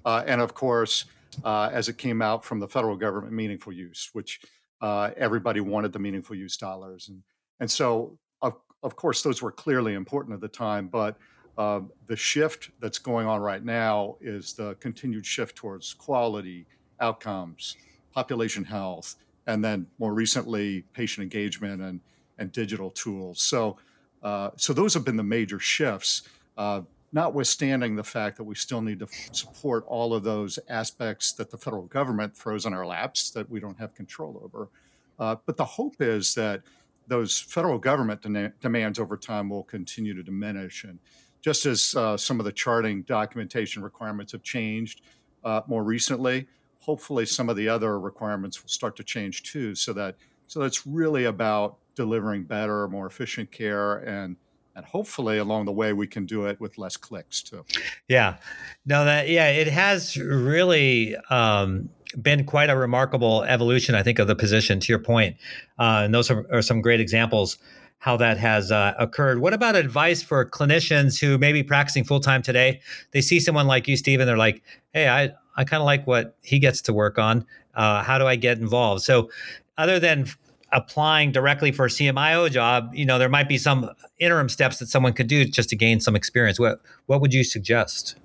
Uh, 0.05 0.23
and 0.27 0.39
of 0.39 0.53
course 0.53 1.05
uh, 1.43 1.69
as 1.73 1.89
it 1.89 1.97
came 1.97 2.21
out 2.21 2.45
from 2.45 2.59
the 2.59 2.67
federal 2.67 2.95
government 2.95 3.33
meaningful 3.33 3.73
use 3.73 4.11
which 4.13 4.39
uh, 4.79 5.09
everybody 5.17 5.59
wanted 5.59 5.91
the 5.91 5.97
meaningful 5.97 6.35
use 6.35 6.55
dollars. 6.55 7.09
And 7.09 7.23
and 7.59 7.69
so 7.69 8.17
of, 8.43 8.53
of 8.83 8.95
course 8.95 9.23
those 9.23 9.41
were 9.41 9.51
clearly 9.51 9.95
important 9.95 10.35
at 10.35 10.41
the 10.41 10.47
time 10.47 10.87
but 10.87 11.17
uh, 11.57 11.81
the 12.05 12.15
shift 12.15 12.69
that's 12.79 12.99
going 12.99 13.25
on 13.25 13.41
right 13.41 13.65
now 13.65 14.15
is 14.21 14.53
the 14.53 14.75
continued 14.75 15.25
shift 15.25 15.55
towards 15.55 15.95
quality 15.95 16.67
outcomes, 16.99 17.75
population 18.13 18.63
health, 18.63 19.15
and 19.47 19.63
then 19.63 19.87
more 19.97 20.13
recently, 20.13 20.83
patient 20.93 21.23
engagement 21.23 21.81
and, 21.81 22.01
and 22.37 22.51
digital 22.51 22.91
tools. 22.91 23.41
So, 23.41 23.77
uh, 24.21 24.51
so 24.57 24.73
those 24.73 24.93
have 24.93 25.05
been 25.05 25.17
the 25.17 25.23
major 25.23 25.57
shifts, 25.57 26.23
uh, 26.57 26.81
notwithstanding 27.13 27.95
the 27.95 28.03
fact 28.03 28.37
that 28.37 28.43
we 28.43 28.53
still 28.53 28.81
need 28.81 28.99
to 28.99 29.07
support 29.31 29.85
all 29.87 30.13
of 30.13 30.23
those 30.23 30.59
aspects 30.69 31.31
that 31.33 31.49
the 31.49 31.57
federal 31.57 31.83
government 31.83 32.35
throws 32.35 32.65
in 32.65 32.73
our 32.73 32.85
laps 32.85 33.31
that 33.31 33.49
we 33.49 33.59
don't 33.59 33.79
have 33.79 33.95
control 33.95 34.39
over. 34.43 34.69
Uh, 35.17 35.35
but 35.45 35.57
the 35.57 35.65
hope 35.65 35.95
is 35.99 36.35
that 36.35 36.61
those 37.07 37.39
federal 37.39 37.79
government 37.79 38.21
de- 38.21 38.51
demands 38.61 38.99
over 38.99 39.15
time 39.15 39.49
will 39.49 39.63
continue 39.63 40.13
to 40.13 40.21
diminish 40.21 40.83
and 40.83 40.99
just 41.41 41.65
as 41.65 41.95
uh, 41.95 42.17
some 42.17 42.39
of 42.39 42.45
the 42.45 42.51
charting 42.51 43.03
documentation 43.03 43.81
requirements 43.81 44.33
have 44.33 44.43
changed 44.43 45.01
uh, 45.43 45.61
more 45.67 45.83
recently, 45.83 46.47
hopefully 46.87 47.25
some 47.25 47.49
of 47.49 47.57
the 47.57 47.67
other 47.67 47.99
requirements 47.99 48.63
will 48.63 48.69
start 48.69 48.95
to 48.95 49.03
change 49.03 49.43
too. 49.43 49.75
So 49.75 49.93
that 49.93 50.15
so 50.47 50.61
that's 50.61 50.87
really 50.87 51.25
about 51.25 51.77
delivering 51.95 52.43
better, 52.43 52.87
more 52.87 53.05
efficient 53.05 53.51
care 53.51 53.97
and 53.97 54.37
and 54.75 54.85
hopefully 54.85 55.39
along 55.39 55.65
the 55.65 55.71
way 55.71 55.91
we 55.91 56.05
can 56.05 56.25
do 56.25 56.45
it 56.45 56.59
with 56.61 56.77
less 56.77 56.95
clicks 56.95 57.41
too. 57.41 57.65
Yeah, 58.07 58.37
no, 58.85 59.05
that 59.05 59.27
yeah, 59.27 59.49
it 59.49 59.67
has 59.67 60.15
really 60.17 61.15
um, 61.29 61.89
been 62.21 62.45
quite 62.45 62.69
a 62.69 62.77
remarkable 62.77 63.43
evolution, 63.43 63.95
I 63.95 64.03
think, 64.03 64.19
of 64.19 64.27
the 64.27 64.35
position. 64.35 64.79
To 64.79 64.91
your 64.91 64.99
point, 64.99 65.35
uh, 65.77 66.03
and 66.05 66.13
those 66.13 66.31
are, 66.31 66.45
are, 66.53 66.61
some 66.61 66.81
great 66.81 67.01
examples 67.01 67.57
how 67.99 68.15
that 68.17 68.37
has 68.37 68.71
uh, 68.71 68.93
occurred. 68.99 69.39
What 69.39 69.53
about 69.53 69.75
advice 69.75 70.21
for 70.21 70.47
clinicians 70.47 71.19
who 71.19 71.39
may 71.39 71.51
be 71.51 71.63
practicing 71.63 72.03
full 72.03 72.19
time 72.19 72.43
today? 72.43 72.79
They 73.11 73.21
see 73.21 73.39
someone 73.39 73.65
like 73.65 73.87
you, 73.87 73.97
Stephen. 73.97 74.27
They're 74.27 74.37
like, 74.37 74.61
"Hey, 74.93 75.09
I 75.09 75.31
I 75.57 75.63
kind 75.63 75.81
of 75.81 75.85
like 75.85 76.07
what 76.07 76.37
he 76.41 76.59
gets 76.59 76.81
to 76.83 76.93
work 76.93 77.17
on. 77.17 77.45
Uh, 77.75 78.03
how 78.03 78.17
do 78.17 78.25
I 78.25 78.35
get 78.35 78.59
involved?" 78.59 79.03
So, 79.03 79.29
other 79.77 79.99
than 79.99 80.27
applying 80.71 81.31
directly 81.31 81.71
for 81.71 81.85
a 81.85 81.89
CMIO 81.89 82.49
job, 82.51 82.91
you 82.93 83.05
know, 83.05 83.17
there 83.17 83.29
might 83.29 83.49
be 83.49 83.57
some 83.57 83.89
interim 84.19 84.49
steps 84.49 84.79
that 84.79 84.87
someone 84.87 85.13
could 85.13 85.27
do 85.27 85.45
just 85.45 85.69
to 85.69 85.75
gain 85.75 85.99
some 85.99 86.15
experience. 86.15 86.59
What 86.59 86.79
what 87.07 87.21
would 87.21 87.33
you 87.33 87.43
suggest? 87.43 88.15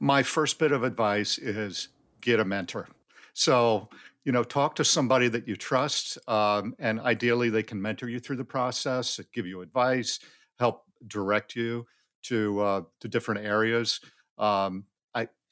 My 0.00 0.22
first 0.22 0.58
bit 0.58 0.72
of 0.72 0.82
advice 0.82 1.38
is 1.38 1.88
get 2.20 2.40
a 2.40 2.44
mentor. 2.44 2.88
So 3.34 3.88
you 4.24 4.32
know 4.32 4.42
talk 4.42 4.74
to 4.76 4.84
somebody 4.84 5.28
that 5.28 5.46
you 5.46 5.56
trust 5.56 6.18
um, 6.28 6.74
and 6.78 6.98
ideally 7.00 7.50
they 7.50 7.62
can 7.62 7.80
mentor 7.80 8.08
you 8.08 8.18
through 8.18 8.36
the 8.36 8.44
process 8.44 9.20
give 9.32 9.46
you 9.46 9.60
advice 9.60 10.18
help 10.58 10.84
direct 11.06 11.54
you 11.54 11.86
to 12.22 12.60
uh, 12.60 12.82
to 13.00 13.08
different 13.08 13.44
areas 13.44 14.00
um, 14.38 14.84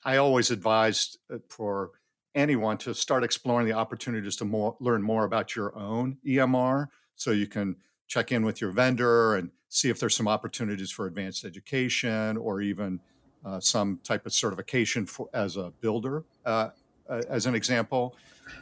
i 0.05 0.17
always 0.17 0.51
advise 0.51 1.17
uh, 1.33 1.39
for 1.49 1.91
anyone 2.35 2.79
to 2.79 2.95
start 2.95 3.23
exploring 3.23 3.67
the 3.67 3.75
opportunities 3.75 4.37
to 4.37 4.45
more, 4.45 4.75
learn 4.81 5.03
more 5.03 5.25
about 5.25 5.55
your 5.55 5.77
own 5.77 6.17
emr 6.27 6.87
so 7.15 7.31
you 7.31 7.47
can 7.47 7.77
check 8.09 8.33
in 8.33 8.45
with 8.45 8.61
your 8.61 8.71
vendor 8.71 9.37
and 9.37 9.51
see 9.69 9.89
if 9.89 9.99
there's 9.99 10.15
some 10.15 10.29
opportunities 10.29 10.91
for 10.91 11.07
advanced 11.07 11.47
education 11.47 12.37
or 12.37 12.61
even 12.61 13.01
uh, 13.45 13.59
some 13.59 13.99
type 14.05 14.27
of 14.27 14.33
certification 14.33 15.07
for, 15.07 15.29
as 15.33 15.57
a 15.57 15.73
builder, 15.81 16.25
uh, 16.45 16.69
uh, 17.09 17.23
as 17.29 17.47
an 17.47 17.55
example. 17.55 18.15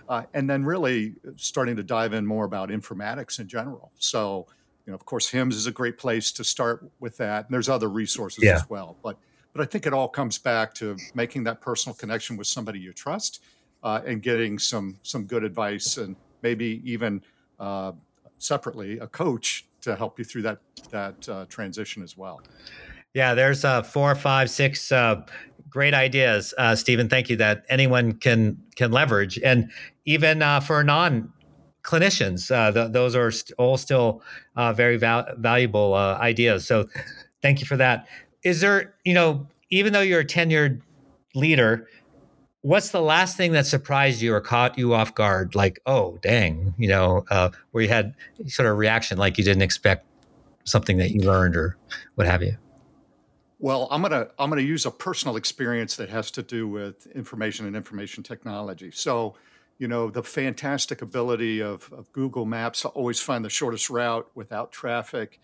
Uh, 0.08 0.22
and 0.34 0.48
then 0.48 0.64
really 0.64 1.14
starting 1.36 1.74
to 1.74 1.82
dive 1.82 2.12
in 2.12 2.24
more 2.24 2.44
about 2.44 2.68
informatics 2.68 3.40
in 3.40 3.48
general. 3.48 3.90
So, 3.98 4.46
you 4.86 4.92
know, 4.92 4.94
of 4.94 5.04
course, 5.04 5.30
HIMSS 5.30 5.54
is 5.54 5.66
a 5.66 5.72
great 5.72 5.98
place 5.98 6.30
to 6.32 6.44
start 6.44 6.88
with 7.00 7.16
that. 7.16 7.46
And 7.46 7.52
there's 7.52 7.68
other 7.68 7.88
resources 7.88 8.44
yeah. 8.44 8.54
as 8.54 8.70
well. 8.70 8.96
But 9.02 9.18
but 9.52 9.62
I 9.62 9.64
think 9.64 9.86
it 9.86 9.92
all 9.92 10.08
comes 10.08 10.38
back 10.38 10.74
to 10.74 10.96
making 11.14 11.44
that 11.44 11.60
personal 11.60 11.94
connection 11.94 12.36
with 12.36 12.46
somebody 12.46 12.78
you 12.78 12.92
trust 12.92 13.42
uh, 13.82 14.00
and 14.06 14.22
getting 14.22 14.58
some 14.58 14.98
some 15.02 15.24
good 15.24 15.44
advice 15.44 15.96
and 15.96 16.16
maybe 16.42 16.82
even 16.84 17.22
uh, 17.58 17.92
separately 18.38 18.98
a 18.98 19.06
coach 19.06 19.66
to 19.82 19.96
help 19.96 20.18
you 20.18 20.24
through 20.24 20.42
that 20.42 20.58
that 20.90 21.28
uh, 21.28 21.46
transition 21.48 22.02
as 22.02 22.16
well. 22.16 22.40
Yeah, 23.14 23.34
there's 23.34 23.64
uh, 23.64 23.82
four, 23.82 24.14
five, 24.14 24.50
six 24.50 24.92
uh, 24.92 25.22
great 25.68 25.94
ideas, 25.94 26.54
uh, 26.58 26.76
Stephen. 26.76 27.08
Thank 27.08 27.28
you 27.28 27.36
that 27.36 27.64
anyone 27.68 28.12
can 28.12 28.58
can 28.76 28.92
leverage, 28.92 29.38
and 29.42 29.70
even 30.04 30.42
uh, 30.42 30.60
for 30.60 30.84
non 30.84 31.32
clinicians, 31.82 32.50
uh, 32.54 32.70
th- 32.72 32.92
those 32.92 33.16
are 33.16 33.30
st- 33.30 33.52
all 33.58 33.76
still 33.76 34.22
uh, 34.54 34.72
very 34.72 34.96
val- 34.96 35.26
valuable 35.38 35.94
uh, 35.94 36.18
ideas. 36.18 36.66
So, 36.66 36.88
thank 37.42 37.60
you 37.60 37.66
for 37.66 37.76
that. 37.78 38.06
Is 38.42 38.60
there, 38.60 38.94
you 39.04 39.14
know, 39.14 39.46
even 39.70 39.92
though 39.92 40.00
you're 40.00 40.20
a 40.20 40.24
tenured 40.24 40.80
leader, 41.34 41.86
what's 42.62 42.90
the 42.90 43.00
last 43.00 43.36
thing 43.36 43.52
that 43.52 43.66
surprised 43.66 44.20
you 44.20 44.34
or 44.34 44.40
caught 44.40 44.78
you 44.78 44.94
off 44.94 45.14
guard? 45.14 45.54
Like 45.54 45.80
oh 45.86 46.18
dang 46.22 46.74
you 46.78 46.88
know 46.88 47.24
uh, 47.30 47.50
where 47.70 47.82
you 47.82 47.88
had 47.88 48.14
sort 48.46 48.68
of 48.68 48.76
reaction 48.76 49.18
like 49.18 49.38
you 49.38 49.44
didn't 49.44 49.62
expect 49.62 50.06
something 50.64 50.98
that 50.98 51.10
you 51.10 51.22
learned 51.22 51.56
or 51.56 51.76
what 52.14 52.26
have 52.26 52.42
you? 52.42 52.56
Well 53.58 53.88
i'm 53.90 54.02
to 54.04 54.30
i'm 54.38 54.50
to 54.50 54.62
use 54.62 54.86
a 54.86 54.90
personal 54.90 55.36
experience 55.36 55.96
that 55.96 56.08
has 56.08 56.30
to 56.32 56.42
do 56.42 56.68
with 56.68 57.06
information 57.08 57.66
and 57.66 57.76
information 57.76 58.22
technology. 58.22 58.90
So 58.90 59.34
you 59.78 59.88
know 59.88 60.10
the 60.10 60.22
fantastic 60.22 61.00
ability 61.00 61.62
of, 61.62 61.90
of 61.92 62.12
google 62.12 62.44
maps 62.44 62.82
to 62.82 62.88
always 62.88 63.20
find 63.20 63.44
the 63.44 63.50
shortest 63.50 63.88
route 63.88 64.30
without 64.34 64.72
traffic 64.72 65.40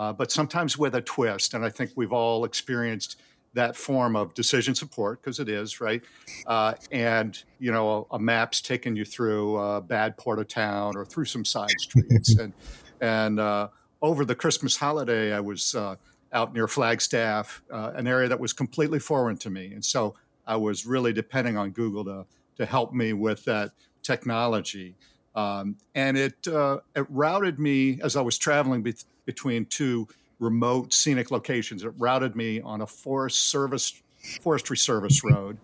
uh, 0.00 0.12
but 0.12 0.32
sometimes 0.32 0.76
with 0.76 0.94
a 0.94 1.02
twist 1.02 1.54
and 1.54 1.64
i 1.64 1.68
think 1.68 1.90
we've 1.94 2.12
all 2.12 2.44
experienced 2.44 3.16
that 3.54 3.76
form 3.76 4.14
of 4.14 4.32
decision 4.34 4.74
support 4.74 5.20
because 5.20 5.40
it 5.40 5.48
is 5.48 5.80
right? 5.80 6.02
Uh, 6.46 6.74
and 6.92 7.42
you 7.58 7.72
know 7.72 8.06
a, 8.10 8.16
a, 8.16 8.18
map's 8.18 8.60
taking 8.60 8.94
you 8.94 9.04
through 9.04 9.56
a 9.58 9.80
bad 9.80 10.16
part 10.16 10.38
of 10.38 10.48
town 10.48 10.96
or 10.96 11.04
through 11.04 11.24
some 11.24 11.44
side 11.44 11.70
streets. 11.78 12.38
And 12.38 12.52
and 13.00 13.40
uh, 13.40 13.68
over 14.02 14.24
the 14.24 14.34
christmas 14.34 14.76
holiday 14.76 15.32
i 15.32 15.40
was 15.40 15.74
uh, 15.74 15.96
out 16.32 16.54
near 16.54 16.68
flagstaff 16.68 17.62
uh, 17.72 17.92
an 17.94 18.06
area 18.06 18.28
that 18.28 18.38
was 18.38 18.52
completely 18.52 18.98
foreign 18.98 19.36
to 19.38 19.50
me. 19.50 19.72
And 19.72 19.84
so 19.84 20.14
i 20.46 20.56
was 20.56 20.86
really 20.86 21.12
depending 21.12 21.56
on 21.56 21.70
google 21.70 22.04
to 22.04 22.26
to 22.56 22.66
help 22.66 22.92
me 22.92 23.12
with 23.12 23.44
that 23.46 23.70
technology. 24.02 24.94
Um, 25.34 25.76
and 25.94 26.18
it 26.18 26.46
uh, 26.46 26.78
it 26.94 27.06
routed 27.08 27.58
me 27.58 28.00
as 28.02 28.16
i 28.16 28.20
was 28.20 28.38
traveling 28.38 28.82
be- 28.82 28.94
between 29.30 29.64
two 29.64 30.08
remote 30.40 30.92
scenic 30.92 31.30
locations. 31.30 31.84
It 31.84 31.92
routed 31.98 32.34
me 32.34 32.60
on 32.60 32.80
a 32.80 32.86
forest 32.86 33.48
service, 33.48 34.02
forestry 34.40 34.76
service 34.76 35.22
road, 35.22 35.56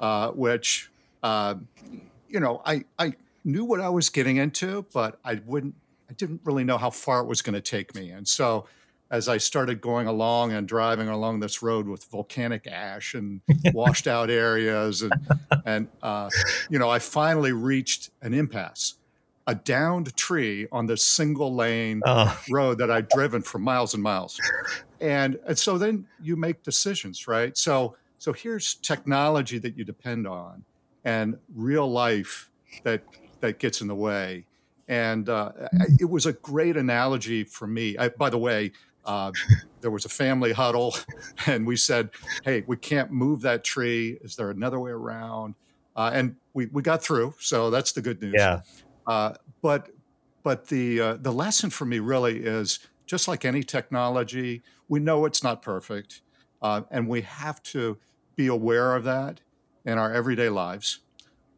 uh, 0.00 0.30
which, 0.30 0.90
uh, 1.22 1.54
you 2.28 2.40
know, 2.40 2.62
I, 2.66 2.84
I 2.98 3.14
knew 3.44 3.64
what 3.64 3.80
I 3.80 3.90
was 3.90 4.08
getting 4.08 4.38
into, 4.38 4.86
but 4.92 5.20
I 5.24 5.40
wouldn't, 5.46 5.76
I 6.10 6.14
didn't 6.14 6.40
really 6.42 6.64
know 6.64 6.78
how 6.78 6.90
far 6.90 7.20
it 7.20 7.26
was 7.26 7.42
going 7.42 7.54
to 7.54 7.60
take 7.60 7.94
me. 7.94 8.10
And 8.10 8.26
so 8.26 8.66
as 9.08 9.28
I 9.28 9.36
started 9.36 9.80
going 9.80 10.08
along 10.08 10.52
and 10.52 10.66
driving 10.66 11.06
along 11.08 11.38
this 11.38 11.62
road 11.62 11.86
with 11.86 12.04
volcanic 12.06 12.66
ash 12.66 13.14
and 13.14 13.40
washed 13.72 14.08
out 14.08 14.30
areas 14.30 15.02
and, 15.02 15.12
and, 15.64 15.88
uh, 16.02 16.28
you 16.68 16.80
know, 16.80 16.90
I 16.90 16.98
finally 16.98 17.52
reached 17.52 18.10
an 18.20 18.34
impasse 18.34 18.94
a 19.46 19.54
downed 19.54 20.14
tree 20.16 20.68
on 20.70 20.86
this 20.86 21.04
single 21.04 21.54
lane 21.54 22.00
oh. 22.06 22.40
road 22.50 22.78
that 22.78 22.90
I'd 22.90 23.08
driven 23.08 23.42
for 23.42 23.58
miles 23.58 23.94
and 23.94 24.02
miles. 24.02 24.40
And, 25.00 25.38
and 25.46 25.58
so 25.58 25.78
then 25.78 26.06
you 26.20 26.36
make 26.36 26.62
decisions, 26.62 27.26
right? 27.26 27.56
So 27.56 27.96
so 28.22 28.32
here's 28.32 28.76
technology 28.76 29.58
that 29.58 29.76
you 29.76 29.82
depend 29.82 30.28
on 30.28 30.62
and 31.04 31.36
real 31.56 31.90
life 31.90 32.50
that 32.84 33.02
that 33.40 33.58
gets 33.58 33.80
in 33.80 33.88
the 33.88 33.96
way. 33.96 34.46
And 34.86 35.28
uh, 35.28 35.50
it 35.98 36.08
was 36.08 36.26
a 36.26 36.32
great 36.34 36.76
analogy 36.76 37.42
for 37.42 37.66
me. 37.66 37.98
I, 37.98 38.10
by 38.10 38.30
the 38.30 38.38
way, 38.38 38.70
uh, 39.04 39.32
there 39.80 39.90
was 39.90 40.04
a 40.04 40.08
family 40.08 40.52
huddle, 40.52 40.94
and 41.46 41.66
we 41.66 41.74
said, 41.74 42.10
"Hey, 42.44 42.62
we 42.68 42.76
can't 42.76 43.10
move 43.10 43.40
that 43.40 43.64
tree. 43.64 44.18
Is 44.22 44.36
there 44.36 44.50
another 44.50 44.78
way 44.78 44.92
around?" 44.92 45.56
Uh, 45.96 46.12
and 46.14 46.36
we 46.54 46.66
we 46.66 46.80
got 46.80 47.02
through, 47.02 47.34
so 47.40 47.70
that's 47.70 47.90
the 47.90 48.02
good 48.02 48.22
news. 48.22 48.34
Yeah. 48.36 48.60
Uh, 49.06 49.34
but 49.60 49.90
but 50.42 50.68
the 50.68 51.00
uh, 51.00 51.14
the 51.14 51.32
lesson 51.32 51.70
for 51.70 51.84
me 51.84 51.98
really 51.98 52.44
is 52.44 52.80
just 53.06 53.28
like 53.28 53.44
any 53.44 53.62
technology, 53.62 54.62
we 54.88 55.00
know 55.00 55.24
it's 55.24 55.42
not 55.42 55.62
perfect, 55.62 56.22
uh, 56.60 56.82
and 56.90 57.08
we 57.08 57.22
have 57.22 57.62
to 57.62 57.98
be 58.36 58.46
aware 58.46 58.94
of 58.94 59.04
that 59.04 59.40
in 59.84 59.98
our 59.98 60.12
everyday 60.12 60.48
lives, 60.48 61.00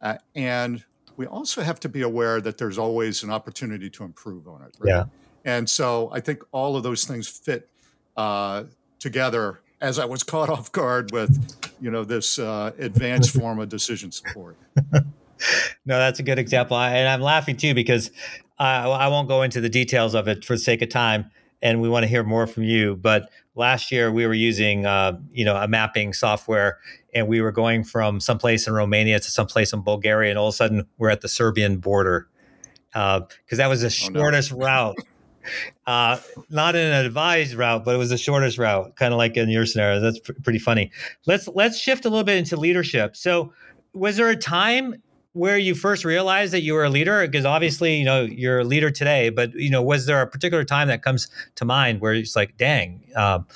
uh, 0.03 0.17
and 0.35 0.85
we 1.17 1.27
also 1.27 1.63
have 1.63 1.79
to 1.81 1.89
be 1.89 2.03
aware 2.03 2.41
that 2.41 2.59
there's 2.59 2.79
always 2.79 3.23
an 3.23 3.31
opportunity 3.31 3.89
to 3.91 4.05
improve 4.05 4.49
on 4.49 4.63
it. 4.63 4.75
Right? 4.79 4.91
Yeah. 4.91 5.05
And 5.45 5.69
so 5.69 6.11
I 6.13 6.21
think 6.21 6.43
all 6.53 6.77
of 6.77 6.83
those 6.83 7.05
things 7.05 7.29
fit 7.29 7.69
uh, 8.17 8.65
together 8.99 9.61
as 9.81 9.99
I 9.99 10.07
was 10.07 10.23
caught 10.33 10.49
off 10.49 10.73
guard 10.73 11.13
with, 11.13 11.73
you 11.81 11.91
know, 11.91 12.05
this 12.05 12.39
uh, 12.39 12.73
advanced 12.79 13.31
form 13.39 13.61
of 13.61 13.69
decision 13.69 14.11
support. 14.11 14.57
no, 15.85 15.99
that's 15.99 16.21
a 16.21 16.23
good 16.23 16.39
example. 16.39 16.77
I, 16.77 16.91
and 16.91 17.09
I'm 17.09 17.21
laughing 17.21 17.57
too 17.57 17.75
because 17.75 18.11
I, 18.59 18.87
I 18.87 19.09
won't 19.09 19.29
go 19.29 19.43
into 19.43 19.61
the 19.61 19.69
details 19.69 20.15
of 20.15 20.29
it 20.29 20.45
for 20.45 20.55
the 20.55 20.61
sake 20.61 20.83
of 20.83 20.89
time. 20.89 21.31
And 21.63 21.81
we 21.81 21.89
want 21.89 22.03
to 22.03 22.09
hear 22.09 22.23
more 22.23 22.47
from 22.47 22.65
you. 22.65 22.97
But 22.97 23.31
last 23.55 23.91
year 23.91 24.13
we 24.13 24.27
were 24.27 24.35
using, 24.35 24.85
uh, 24.85 25.19
you 25.33 25.45
know, 25.45 25.57
a 25.57 25.67
mapping 25.67 26.13
software, 26.13 26.79
and 27.15 27.27
we 27.27 27.41
were 27.41 27.53
going 27.53 27.85
from 27.85 28.21
someplace 28.21 28.67
in 28.67 28.75
Romania 28.75 29.19
to 29.19 29.31
someplace 29.31 29.73
in 29.73 29.81
Bulgaria, 29.81 30.31
and 30.31 30.39
all 30.39 30.49
of 30.49 30.55
a 30.55 30.57
sudden 30.57 30.87
we're 30.99 31.09
at 31.09 31.23
the 31.23 31.29
Serbian 31.29 31.79
border 31.79 32.29
because 32.93 33.25
uh, 33.53 33.57
that 33.57 33.67
was 33.69 33.81
the 33.81 33.91
shortest 33.91 34.53
oh, 34.53 34.57
no. 34.57 34.67
route. 34.67 34.97
Uh, 35.87 36.17
not 36.49 36.75
an 36.75 37.05
advised 37.05 37.53
route, 37.53 37.85
but 37.85 37.95
it 37.95 37.99
was 37.99 38.09
the 38.09 38.17
shortest 38.17 38.57
route, 38.57 38.97
kind 38.97 39.13
of 39.13 39.19
like 39.19 39.37
in 39.37 39.51
your 39.51 39.67
scenario. 39.67 40.01
That's 40.01 40.19
pr- 40.19 40.33
pretty 40.43 40.59
funny. 40.59 40.91
Let's 41.27 41.47
let's 41.49 41.79
shift 41.79 42.07
a 42.07 42.09
little 42.09 42.25
bit 42.25 42.39
into 42.39 42.57
leadership. 42.57 43.15
So, 43.15 43.53
was 43.93 44.17
there 44.17 44.31
a 44.31 44.37
time 44.37 45.03
where 45.35 45.59
you 45.59 45.75
first 45.75 46.05
realized 46.05 46.53
that 46.53 46.63
you 46.63 46.75
were 46.75 46.85
a 46.85 46.89
leader? 46.89 47.27
Because 47.27 47.45
obviously, 47.45 47.97
you 47.97 48.05
know, 48.05 48.23
you're 48.23 48.61
a 48.61 48.65
leader 48.65 48.91
today, 48.91 49.29
but 49.29 49.53
you 49.55 49.69
know, 49.69 49.83
was 49.83 50.07
there 50.07 50.23
a 50.23 50.27
particular 50.27 50.65
time 50.65 50.89
that 50.89 51.03
comes 51.03 51.29
to 51.57 51.65
mind 51.65 52.01
where 52.01 52.15
it's 52.15 52.35
like, 52.35 52.57
dang, 52.57 53.05
um, 53.15 53.47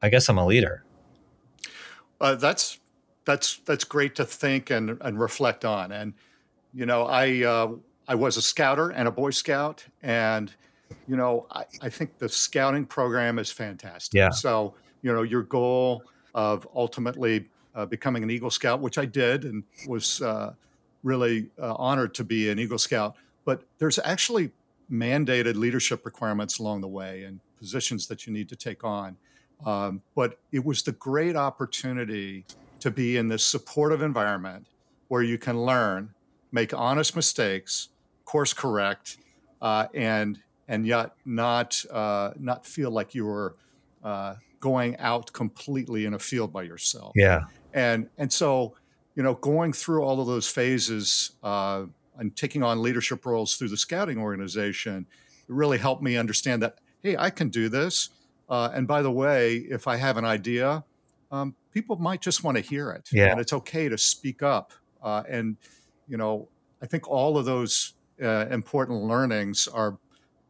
I 0.00 0.10
guess 0.10 0.28
I'm 0.28 0.38
a 0.38 0.46
leader? 0.46 0.84
Uh, 2.20 2.34
that's 2.36 2.78
that's 3.24 3.58
that's 3.64 3.84
great 3.84 4.14
to 4.16 4.24
think 4.24 4.70
and 4.70 4.98
and 5.00 5.18
reflect 5.18 5.64
on. 5.64 5.92
And 5.92 6.12
you 6.72 6.86
know, 6.86 7.04
I 7.04 7.42
uh, 7.42 7.72
I 8.06 8.14
was 8.14 8.36
a 8.36 8.42
scouter 8.42 8.90
and 8.90 9.08
a 9.08 9.10
Boy 9.10 9.30
Scout, 9.30 9.84
and 10.02 10.54
you 11.06 11.16
know, 11.16 11.46
I, 11.50 11.64
I 11.82 11.88
think 11.88 12.18
the 12.18 12.28
scouting 12.28 12.84
program 12.84 13.38
is 13.38 13.50
fantastic. 13.50 14.16
Yeah. 14.16 14.30
So 14.30 14.74
you 15.02 15.12
know, 15.12 15.22
your 15.22 15.42
goal 15.42 16.02
of 16.34 16.68
ultimately 16.74 17.48
uh, 17.74 17.86
becoming 17.86 18.22
an 18.22 18.30
Eagle 18.30 18.50
Scout, 18.50 18.80
which 18.80 18.98
I 18.98 19.06
did, 19.06 19.44
and 19.44 19.62
was 19.86 20.20
uh, 20.20 20.52
really 21.02 21.50
uh, 21.60 21.74
honored 21.74 22.14
to 22.14 22.24
be 22.24 22.50
an 22.50 22.58
Eagle 22.58 22.78
Scout. 22.78 23.16
But 23.44 23.62
there's 23.78 23.98
actually 24.04 24.50
mandated 24.90 25.56
leadership 25.56 26.04
requirements 26.04 26.58
along 26.58 26.80
the 26.80 26.88
way 26.88 27.24
and 27.24 27.40
positions 27.58 28.06
that 28.08 28.26
you 28.26 28.32
need 28.32 28.48
to 28.48 28.56
take 28.56 28.84
on. 28.84 29.16
Um, 29.64 30.02
but 30.14 30.38
it 30.52 30.64
was 30.64 30.82
the 30.82 30.92
great 30.92 31.36
opportunity 31.36 32.44
to 32.80 32.90
be 32.90 33.16
in 33.16 33.28
this 33.28 33.44
supportive 33.44 34.02
environment 34.02 34.66
where 35.08 35.22
you 35.22 35.38
can 35.38 35.60
learn, 35.64 36.10
make 36.52 36.72
honest 36.72 37.16
mistakes, 37.16 37.88
course 38.24 38.52
correct, 38.52 39.18
uh, 39.60 39.86
and 39.94 40.38
and 40.68 40.86
yet 40.86 41.12
not 41.24 41.82
uh, 41.90 42.30
not 42.38 42.66
feel 42.66 42.90
like 42.90 43.14
you 43.14 43.24
were 43.24 43.56
uh, 44.04 44.34
going 44.60 44.96
out 44.98 45.32
completely 45.32 46.04
in 46.04 46.14
a 46.14 46.18
field 46.18 46.52
by 46.52 46.62
yourself. 46.62 47.12
Yeah. 47.16 47.44
And 47.74 48.08
and 48.18 48.32
so 48.32 48.74
you 49.18 49.24
know, 49.24 49.34
going 49.34 49.72
through 49.72 50.04
all 50.04 50.20
of 50.20 50.28
those 50.28 50.46
phases 50.46 51.32
uh, 51.42 51.82
and 52.18 52.36
taking 52.36 52.62
on 52.62 52.80
leadership 52.80 53.26
roles 53.26 53.56
through 53.56 53.66
the 53.66 53.76
scouting 53.76 54.16
organization 54.16 55.06
really 55.48 55.76
helped 55.76 56.04
me 56.04 56.16
understand 56.16 56.62
that, 56.62 56.76
hey, 57.02 57.16
I 57.16 57.30
can 57.30 57.48
do 57.48 57.68
this. 57.68 58.10
Uh, 58.48 58.70
and 58.72 58.86
by 58.86 59.02
the 59.02 59.10
way, 59.10 59.56
if 59.56 59.88
I 59.88 59.96
have 59.96 60.18
an 60.18 60.24
idea, 60.24 60.84
um, 61.32 61.56
people 61.72 61.96
might 61.96 62.20
just 62.20 62.44
want 62.44 62.58
to 62.58 62.60
hear 62.62 62.92
it. 62.92 63.08
Yeah. 63.10 63.32
And 63.32 63.40
it's 63.40 63.52
okay 63.52 63.88
to 63.88 63.98
speak 63.98 64.40
up. 64.40 64.72
Uh, 65.02 65.24
and, 65.28 65.56
you 66.06 66.16
know, 66.16 66.46
I 66.80 66.86
think 66.86 67.08
all 67.08 67.36
of 67.36 67.44
those 67.44 67.94
uh, 68.22 68.46
important 68.52 69.02
learnings 69.02 69.66
are, 69.66 69.98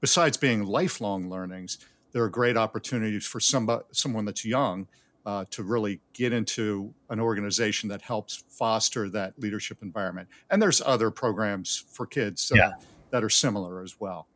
besides 0.02 0.37
being 0.37 0.66
lifelong 0.66 1.31
learnings, 1.31 1.78
there 2.12 2.22
are 2.22 2.28
great 2.28 2.59
opportunities 2.59 3.24
for 3.24 3.40
somebody, 3.40 3.85
someone 3.92 4.26
that's 4.26 4.44
young 4.44 4.88
uh, 5.29 5.45
to 5.51 5.62
really 5.62 6.01
get 6.14 6.33
into 6.33 6.95
an 7.11 7.21
organization 7.21 7.91
that 7.91 8.01
helps 8.01 8.45
foster 8.49 9.11
that 9.11 9.38
leadership 9.38 9.83
environment. 9.83 10.27
And 10.49 10.62
there's 10.62 10.81
other 10.81 11.11
programs 11.11 11.85
for 11.93 12.07
kids 12.07 12.51
uh, 12.51 12.57
yeah. 12.57 12.71
that 13.11 13.23
are 13.23 13.29
similar 13.29 13.83
as 13.83 14.01
well. 14.01 14.27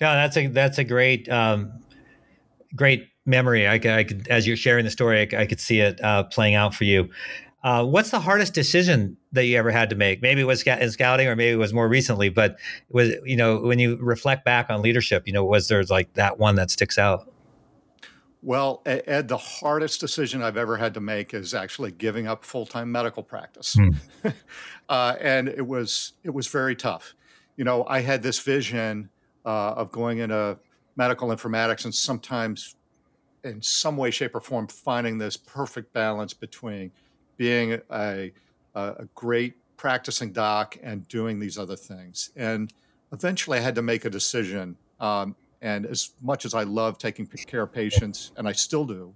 No, 0.00 0.14
that's 0.14 0.38
a 0.38 0.46
that's 0.46 0.78
a 0.78 0.84
great 0.84 1.28
um, 1.28 1.70
great 2.74 3.08
memory. 3.26 3.66
I, 3.66 3.74
I 3.74 4.04
could, 4.04 4.26
as 4.28 4.46
you're 4.46 4.56
sharing 4.56 4.86
the 4.86 4.90
story, 4.90 5.20
I, 5.20 5.42
I 5.42 5.44
could 5.44 5.60
see 5.60 5.80
it 5.80 6.02
uh, 6.02 6.22
playing 6.24 6.54
out 6.54 6.74
for 6.74 6.84
you. 6.84 7.10
Uh, 7.62 7.84
what's 7.84 8.10
the 8.10 8.20
hardest 8.20 8.54
decision 8.54 9.18
that 9.32 9.44
you 9.44 9.58
ever 9.58 9.70
had 9.70 9.90
to 9.90 9.96
make? 9.96 10.22
Maybe 10.22 10.40
it 10.40 10.44
was 10.44 10.62
in 10.62 10.90
scouting, 10.90 11.28
or 11.28 11.36
maybe 11.36 11.52
it 11.52 11.56
was 11.56 11.74
more 11.74 11.90
recently. 11.90 12.30
But 12.30 12.56
was 12.88 13.10
you 13.26 13.36
know 13.36 13.60
when 13.60 13.78
you 13.78 13.98
reflect 14.00 14.46
back 14.46 14.70
on 14.70 14.80
leadership, 14.80 15.24
you 15.26 15.32
know, 15.34 15.44
was 15.44 15.68
there 15.68 15.84
like 15.84 16.14
that 16.14 16.38
one 16.38 16.54
that 16.54 16.70
sticks 16.70 16.96
out? 16.96 17.30
Well, 18.48 18.80
Ed, 18.86 19.28
the 19.28 19.36
hardest 19.36 20.00
decision 20.00 20.42
I've 20.42 20.56
ever 20.56 20.78
had 20.78 20.94
to 20.94 21.00
make 21.00 21.34
is 21.34 21.52
actually 21.52 21.90
giving 21.90 22.26
up 22.26 22.46
full 22.46 22.64
time 22.64 22.90
medical 22.90 23.22
practice, 23.22 23.76
hmm. 23.78 24.28
uh, 24.88 25.16
and 25.20 25.48
it 25.48 25.66
was 25.66 26.14
it 26.24 26.30
was 26.32 26.46
very 26.46 26.74
tough. 26.74 27.14
You 27.58 27.64
know, 27.64 27.84
I 27.86 28.00
had 28.00 28.22
this 28.22 28.40
vision 28.40 29.10
uh, 29.44 29.72
of 29.72 29.92
going 29.92 30.20
into 30.20 30.56
medical 30.96 31.28
informatics, 31.28 31.84
and 31.84 31.94
sometimes, 31.94 32.76
in 33.44 33.60
some 33.60 33.98
way, 33.98 34.10
shape, 34.10 34.34
or 34.34 34.40
form, 34.40 34.66
finding 34.66 35.18
this 35.18 35.36
perfect 35.36 35.92
balance 35.92 36.32
between 36.32 36.90
being 37.36 37.78
a, 37.92 38.32
a 38.74 39.04
great 39.14 39.56
practicing 39.76 40.32
doc 40.32 40.78
and 40.82 41.06
doing 41.08 41.38
these 41.38 41.58
other 41.58 41.76
things. 41.76 42.30
And 42.34 42.72
eventually, 43.12 43.58
I 43.58 43.60
had 43.60 43.74
to 43.74 43.82
make 43.82 44.06
a 44.06 44.10
decision. 44.10 44.78
Um, 45.00 45.36
and 45.60 45.86
as 45.86 46.10
much 46.22 46.44
as 46.44 46.54
I 46.54 46.62
love 46.62 46.98
taking 46.98 47.26
care 47.26 47.62
of 47.62 47.72
patients, 47.72 48.32
and 48.36 48.48
I 48.48 48.52
still 48.52 48.84
do, 48.84 49.14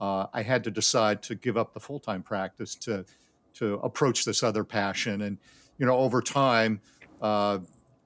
uh, 0.00 0.26
I 0.32 0.42
had 0.42 0.64
to 0.64 0.70
decide 0.70 1.22
to 1.24 1.34
give 1.34 1.56
up 1.56 1.74
the 1.74 1.80
full 1.80 2.00
time 2.00 2.22
practice 2.22 2.74
to 2.76 3.04
to 3.54 3.74
approach 3.76 4.24
this 4.24 4.42
other 4.42 4.64
passion. 4.64 5.22
And 5.22 5.38
you 5.78 5.86
know, 5.86 5.96
over 5.96 6.20
time, 6.22 6.80
uh, 7.22 7.58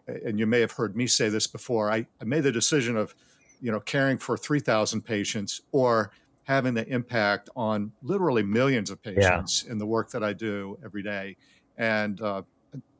and 0.07 0.39
you 0.39 0.47
may 0.47 0.61
have 0.61 0.73
heard 0.73 0.97
me 0.97 1.07
say 1.07 1.29
this 1.29 1.47
before, 1.47 1.91
I, 1.91 2.07
I 2.21 2.25
made 2.25 2.43
the 2.43 2.53
decision 2.53 2.97
of, 2.97 3.15
you 3.61 3.73
know, 3.73 3.81
caring 3.81 4.19
for 4.19 4.37
three 4.37 4.61
thousand 4.61 5.03
patients 5.03 5.61
or 5.73 6.13
having 6.45 6.75
the 6.75 6.87
impact 6.89 7.49
on 7.57 7.91
literally 8.03 8.43
millions 8.43 8.91
of 8.91 9.03
patients 9.03 9.65
yeah. 9.65 9.73
in 9.73 9.79
the 9.79 9.87
work 9.87 10.11
that 10.11 10.23
I 10.23 10.35
do 10.35 10.79
every 10.85 11.03
day. 11.03 11.37
And 11.79 12.21
uh, 12.21 12.43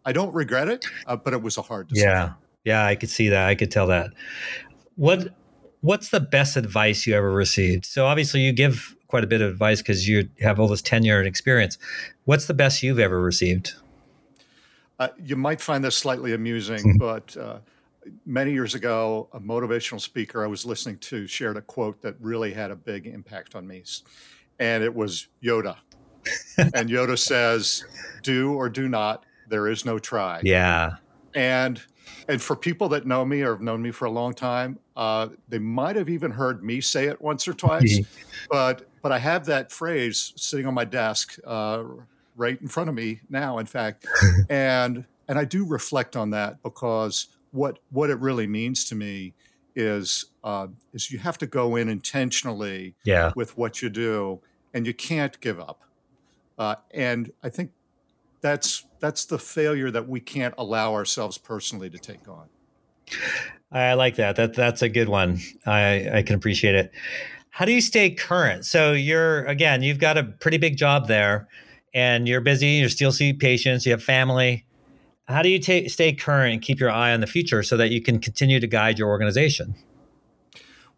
I 0.05 0.13
don't 0.13 0.35
regret 0.35 0.69
it, 0.69 0.85
uh, 1.07 1.17
but 1.17 1.35
it 1.35 1.43
was 1.43 1.59
a 1.59 1.63
hard 1.63 1.89
decision. 1.89 2.09
Yeah. 2.09 2.33
Yeah, 2.65 2.85
I 2.85 2.95
could 2.97 3.11
see 3.11 3.29
that. 3.29 3.49
I 3.49 3.55
could 3.55 3.71
tell 3.71 3.87
that. 3.89 4.11
What 4.97 5.35
what's 5.81 6.09
the 6.09 6.21
best 6.21 6.57
advice 6.57 7.07
you 7.07 7.15
ever 7.15 7.31
received? 7.31 7.85
So 7.85 8.07
obviously 8.07 8.41
you 8.41 8.53
give 8.53 8.97
quite 9.07 9.23
a 9.23 9.27
bit 9.27 9.43
of 9.43 9.51
advice 9.51 9.83
because 9.83 10.09
you 10.09 10.29
have 10.41 10.59
all 10.59 10.67
this 10.67 10.81
tenure 10.81 11.19
and 11.19 11.29
experience. 11.29 11.77
What's 12.25 12.47
the 12.47 12.55
best 12.55 12.83
you've 12.83 12.99
ever 12.99 13.21
received? 13.21 13.75
Uh, 14.99 15.09
you 15.23 15.37
might 15.37 15.61
find 15.61 15.85
this 15.85 15.97
slightly 15.97 16.33
amusing, 16.33 16.81
hmm. 16.81 16.97
but 16.99 17.37
uh, 17.37 17.59
many 18.25 18.53
years 18.53 18.75
ago, 18.75 19.29
a 19.33 19.41
motivational 19.41 20.01
speaker 20.01 20.43
I 20.43 20.47
was 20.47 20.65
listening 20.65 20.99
to 20.99 21.27
shared 21.27 21.57
a 21.57 21.63
quote 21.63 22.01
that 22.03 22.15
really 22.21 22.53
had 22.53 22.71
a 22.71 22.77
big 22.77 23.07
impact 23.07 23.55
on 23.55 23.67
me. 23.67 23.83
And 24.59 24.83
it 24.83 24.95
was 24.95 25.29
Yoda. 25.43 25.77
and 26.59 26.89
Yoda 26.89 27.19
says, 27.19 27.85
Do 28.23 28.55
or 28.55 28.69
do 28.69 28.89
not, 28.89 29.25
there 29.49 29.69
is 29.69 29.85
no 29.85 29.99
try. 29.99 30.41
Yeah. 30.43 30.93
And 31.35 31.83
and 32.29 32.41
for 32.41 32.57
people 32.57 32.89
that 32.91 33.07
know 33.07 33.25
me 33.25 33.43
or 33.43 33.53
have 33.53 33.61
known 33.61 33.83
me 33.83 33.91
for 33.91 34.07
a 34.07 34.11
long 34.11 34.35
time, 34.35 34.79
uh, 34.97 35.29
they 35.49 35.59
might 35.59 35.97
have 35.97 36.09
even 36.09 36.31
heard 36.31 36.65
me 36.65 36.81
say 36.81 37.07
it 37.07 37.21
once 37.21 37.47
or 37.47 37.55
twice. 37.55 38.01
but 38.51 38.89
but 39.03 39.13
I 39.13 39.19
have 39.19 39.47
that 39.47 39.71
phrase 39.71 40.33
sitting 40.37 40.67
on 40.67 40.75
my 40.75 40.85
desk, 40.85 41.39
uh, 41.45 41.85
right 42.37 42.61
in 42.61 42.69
front 42.69 42.89
of 42.89 42.95
me 42.95 43.21
now. 43.29 43.59
In 43.59 43.67
fact, 43.67 44.07
and 44.49 45.05
and 45.29 45.39
I 45.39 45.45
do 45.45 45.67
reflect 45.67 46.17
on 46.17 46.31
that 46.31 46.63
because 46.63 47.29
what 47.53 47.79
what 47.91 48.11
it 48.11 48.19
really 48.19 48.47
means 48.47 48.85
to 48.87 48.95
me 48.95 49.35
is 49.77 50.27
uh, 50.43 50.69
is 50.93 51.11
you 51.11 51.19
have 51.19 51.39
to 51.39 51.47
go 51.47 51.77
in 51.77 51.89
intentionally 51.89 52.95
yeah. 53.05 53.33
with 53.37 53.57
what 53.57 53.83
you 53.83 53.91
do, 53.91 54.41
and 54.73 54.87
you 54.87 54.95
can't 54.95 55.41
give 55.41 55.61
up. 55.61 55.83
Uh, 56.59 56.77
and 56.93 57.33
I 57.43 57.49
think 57.49 57.73
that's 58.45 58.85
that's 59.01 59.25
the 59.25 59.39
failure 59.39 59.91
that 59.91 60.07
we 60.07 60.21
can't 60.21 60.53
allow 60.59 60.93
ourselves 60.93 61.39
personally 61.39 61.89
to 61.89 61.99
take 61.99 62.29
on. 62.29 62.47
I 63.73 63.95
like 63.95 64.17
that. 64.17 64.37
That 64.37 64.53
that's 64.53 64.83
a 64.83 64.89
good 64.91 65.09
one. 65.09 65.41
I 65.65 66.19
I 66.19 66.23
can 66.23 66.37
appreciate 66.37 66.75
it. 66.75 66.93
How 67.49 67.65
do 67.65 67.73
you 67.73 67.81
stay 67.81 68.11
current? 68.11 68.67
So 68.67 68.93
you're 68.93 69.47
again, 69.47 69.83
you've 69.83 69.99
got 69.99 70.19
a 70.19 70.25
pretty 70.25 70.59
big 70.59 70.77
job 70.77 71.09
there, 71.09 71.49
and 71.95 72.29
you're 72.29 72.43
busy. 72.43 72.67
You 72.67 72.91
still 72.91 73.13
see 73.13 73.33
patients. 73.33 73.87
You 73.87 73.93
have 73.93 74.03
family. 74.03 74.67
How 75.27 75.41
do 75.41 75.49
you 75.49 75.59
ta- 75.59 75.89
stay 75.89 76.13
current 76.13 76.53
and 76.53 76.61
keep 76.61 76.79
your 76.79 76.91
eye 76.91 77.15
on 77.15 77.21
the 77.21 77.27
future 77.27 77.63
so 77.63 77.79
that 77.79 77.91
you 77.93 78.03
can 78.03 78.19
continue 78.19 78.61
to 78.61 78.67
guide 78.67 78.99
your 78.99 79.09
organization? 79.09 79.75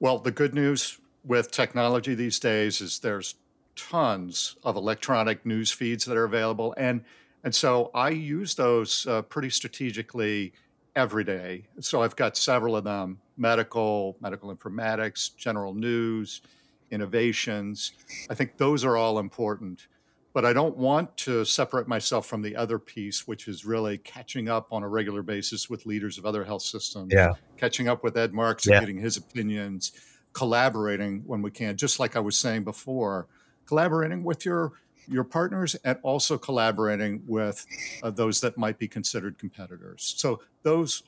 Well, 0.00 0.18
the 0.18 0.32
good 0.32 0.52
news 0.52 0.98
with 1.22 1.52
technology 1.52 2.16
these 2.16 2.40
days 2.40 2.80
is 2.80 2.98
there's 2.98 3.36
tons 3.76 4.56
of 4.64 4.74
electronic 4.74 5.46
news 5.46 5.70
feeds 5.70 6.06
that 6.06 6.16
are 6.16 6.24
available, 6.24 6.74
and 6.76 7.04
and 7.46 7.54
so 7.54 7.92
I 7.94 8.08
use 8.10 8.56
those 8.56 9.06
uh, 9.06 9.22
pretty 9.22 9.50
strategically 9.50 10.52
every 10.96 11.22
day. 11.22 11.62
So 11.78 12.02
I've 12.02 12.16
got 12.16 12.36
several 12.36 12.74
of 12.74 12.82
them 12.82 13.20
medical, 13.36 14.16
medical 14.20 14.52
informatics, 14.52 15.30
general 15.36 15.72
news, 15.72 16.42
innovations. 16.90 17.92
I 18.28 18.34
think 18.34 18.56
those 18.56 18.84
are 18.84 18.96
all 18.96 19.20
important. 19.20 19.86
But 20.32 20.44
I 20.44 20.52
don't 20.52 20.76
want 20.76 21.16
to 21.18 21.44
separate 21.44 21.86
myself 21.86 22.26
from 22.26 22.42
the 22.42 22.56
other 22.56 22.80
piece, 22.80 23.28
which 23.28 23.46
is 23.46 23.64
really 23.64 23.98
catching 23.98 24.48
up 24.48 24.66
on 24.72 24.82
a 24.82 24.88
regular 24.88 25.22
basis 25.22 25.70
with 25.70 25.86
leaders 25.86 26.18
of 26.18 26.26
other 26.26 26.42
health 26.42 26.62
systems, 26.62 27.12
yeah. 27.14 27.34
catching 27.56 27.86
up 27.86 28.02
with 28.02 28.16
Ed 28.16 28.34
Marks 28.34 28.66
yeah. 28.66 28.78
and 28.78 28.82
getting 28.82 29.00
his 29.00 29.16
opinions, 29.16 29.92
collaborating 30.32 31.22
when 31.24 31.42
we 31.42 31.52
can, 31.52 31.76
just 31.76 32.00
like 32.00 32.16
I 32.16 32.20
was 32.20 32.36
saying 32.36 32.64
before, 32.64 33.28
collaborating 33.66 34.24
with 34.24 34.44
your 34.44 34.72
your 35.08 35.24
partners 35.24 35.74
and 35.84 35.98
also 36.02 36.38
collaborating 36.38 37.22
with 37.26 37.66
uh, 38.02 38.10
those 38.10 38.40
that 38.40 38.56
might 38.56 38.78
be 38.78 38.88
considered 38.88 39.38
competitors. 39.38 40.14
So 40.16 40.40
those, 40.62 41.02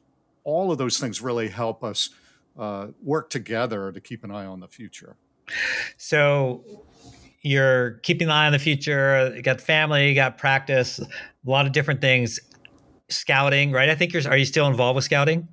all 0.45 0.71
of 0.73 0.79
those 0.79 0.99
things 0.99 1.21
really 1.21 1.49
help 1.49 1.83
us 1.85 2.11
uh, 2.59 2.89
work 3.03 3.31
together 3.31 3.93
to 3.93 4.01
keep 4.01 4.25
an 4.25 4.31
eye 4.31 4.47
on 4.47 4.61
the 4.61 4.69
future. 4.69 5.17
So 5.97 6.65
you're 7.43 7.93
keeping 8.03 8.29
an 8.29 8.33
eye 8.33 8.47
on 8.47 8.53
the 8.53 8.59
future. 8.59 9.33
You 9.35 9.43
got 9.43 9.61
family, 9.61 10.09
you 10.09 10.15
got 10.15 10.39
practice, 10.39 10.99
a 10.99 11.07
lot 11.45 11.67
of 11.67 11.73
different 11.73 12.01
things. 12.01 12.41
Scouting, 13.11 13.73
right? 13.73 13.89
I 13.89 13.95
think 13.95 14.13
you're. 14.13 14.29
Are 14.29 14.37
you 14.37 14.45
still 14.45 14.67
involved 14.67 14.97
with 14.97 15.05
scouting? 15.05 15.49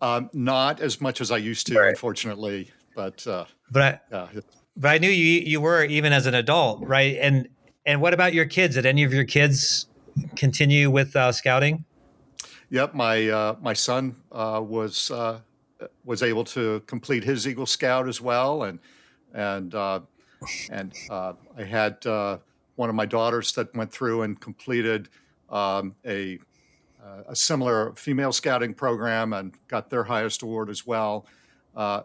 Um, 0.00 0.30
not 0.32 0.80
as 0.80 0.98
much 0.98 1.20
as 1.20 1.30
I 1.30 1.36
used 1.36 1.66
to, 1.66 1.78
right. 1.78 1.90
unfortunately. 1.90 2.70
But 2.94 3.26
uh, 3.26 3.44
but 3.70 4.00
I, 4.10 4.28
but 4.78 4.88
I 4.88 4.96
knew 4.96 5.10
you 5.10 5.42
you 5.42 5.60
were 5.60 5.84
even 5.84 6.14
as 6.14 6.24
an 6.24 6.34
adult, 6.34 6.82
right? 6.86 7.18
And 7.20 7.48
and 7.86 8.00
what 8.00 8.14
about 8.14 8.34
your 8.34 8.46
kids? 8.46 8.74
Did 8.74 8.86
any 8.86 9.04
of 9.04 9.12
your 9.12 9.24
kids 9.24 9.86
continue 10.36 10.90
with 10.90 11.14
uh, 11.16 11.32
scouting? 11.32 11.84
Yep, 12.70 12.94
my 12.94 13.28
uh, 13.28 13.56
my 13.60 13.72
son 13.72 14.16
uh, 14.30 14.62
was 14.64 15.10
uh, 15.10 15.40
was 16.04 16.22
able 16.22 16.44
to 16.44 16.80
complete 16.86 17.24
his 17.24 17.46
Eagle 17.48 17.66
Scout 17.66 18.08
as 18.08 18.20
well, 18.20 18.64
and 18.64 18.78
and 19.34 19.74
uh, 19.74 20.00
and 20.70 20.92
uh, 21.10 21.32
I 21.56 21.64
had 21.64 22.04
one 22.76 22.88
of 22.88 22.94
my 22.94 23.06
daughters 23.06 23.52
that 23.52 23.74
went 23.74 23.92
through 23.92 24.22
and 24.22 24.40
completed 24.40 25.08
um, 25.48 25.94
a 26.06 26.38
a 27.28 27.34
similar 27.34 27.92
female 27.94 28.30
scouting 28.30 28.74
program 28.74 29.32
and 29.32 29.54
got 29.68 29.88
their 29.88 30.04
highest 30.04 30.42
award 30.42 30.68
as 30.68 30.86
well. 30.86 31.26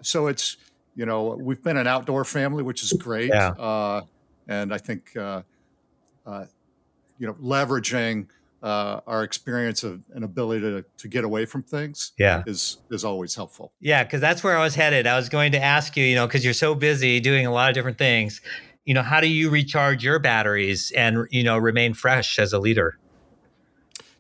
so 0.02 0.28
it's 0.28 0.58
you 0.96 1.06
know 1.06 1.38
we've 1.40 1.62
been 1.62 1.78
an 1.78 1.86
outdoor 1.86 2.26
family, 2.26 2.64
which 2.64 2.82
is 2.82 2.92
great, 2.94 3.30
yeah. 3.30 4.02
and 4.48 4.74
I 4.74 4.80
think 4.80 5.16
uh, 6.26 6.46
you 7.18 7.28
know, 7.28 7.34
leveraging 7.36 8.28
uh, 8.64 9.00
our 9.06 9.24
experience 9.24 9.84
of 9.84 10.02
an 10.14 10.24
ability 10.24 10.62
to, 10.62 10.84
to 10.98 11.08
get 11.08 11.24
away 11.24 11.46
from 11.46 11.62
things 11.62 12.14
yeah. 12.18 12.44
is 12.48 12.78
is 12.90 13.06
always 13.06 13.36
helpful. 13.36 13.72
Yeah, 13.80 14.04
because 14.04 14.22
that's 14.22 14.44
where 14.44 14.58
I 14.58 14.64
was 14.64 14.76
headed. 14.76 15.06
I 15.06 15.16
was 15.16 15.30
going 15.30 15.52
to 15.52 15.62
ask 15.62 15.96
you, 15.96 16.04
you 16.04 16.16
know, 16.16 16.26
because 16.26 16.44
you're 16.44 16.54
so 16.54 16.74
busy 16.74 17.20
doing 17.20 17.46
a 17.46 17.52
lot 17.52 17.70
of 17.70 17.76
different 17.76 17.98
things, 17.98 18.42
you 18.86 18.94
know, 18.94 19.04
how 19.04 19.20
do 19.20 19.28
you 19.28 19.50
recharge 19.50 20.04
your 20.04 20.20
batteries 20.20 20.92
and 20.96 21.28
you 21.30 21.44
know 21.44 21.58
remain 21.58 21.94
fresh 21.94 22.40
as 22.40 22.54
a 22.54 22.60
leader? 22.60 22.98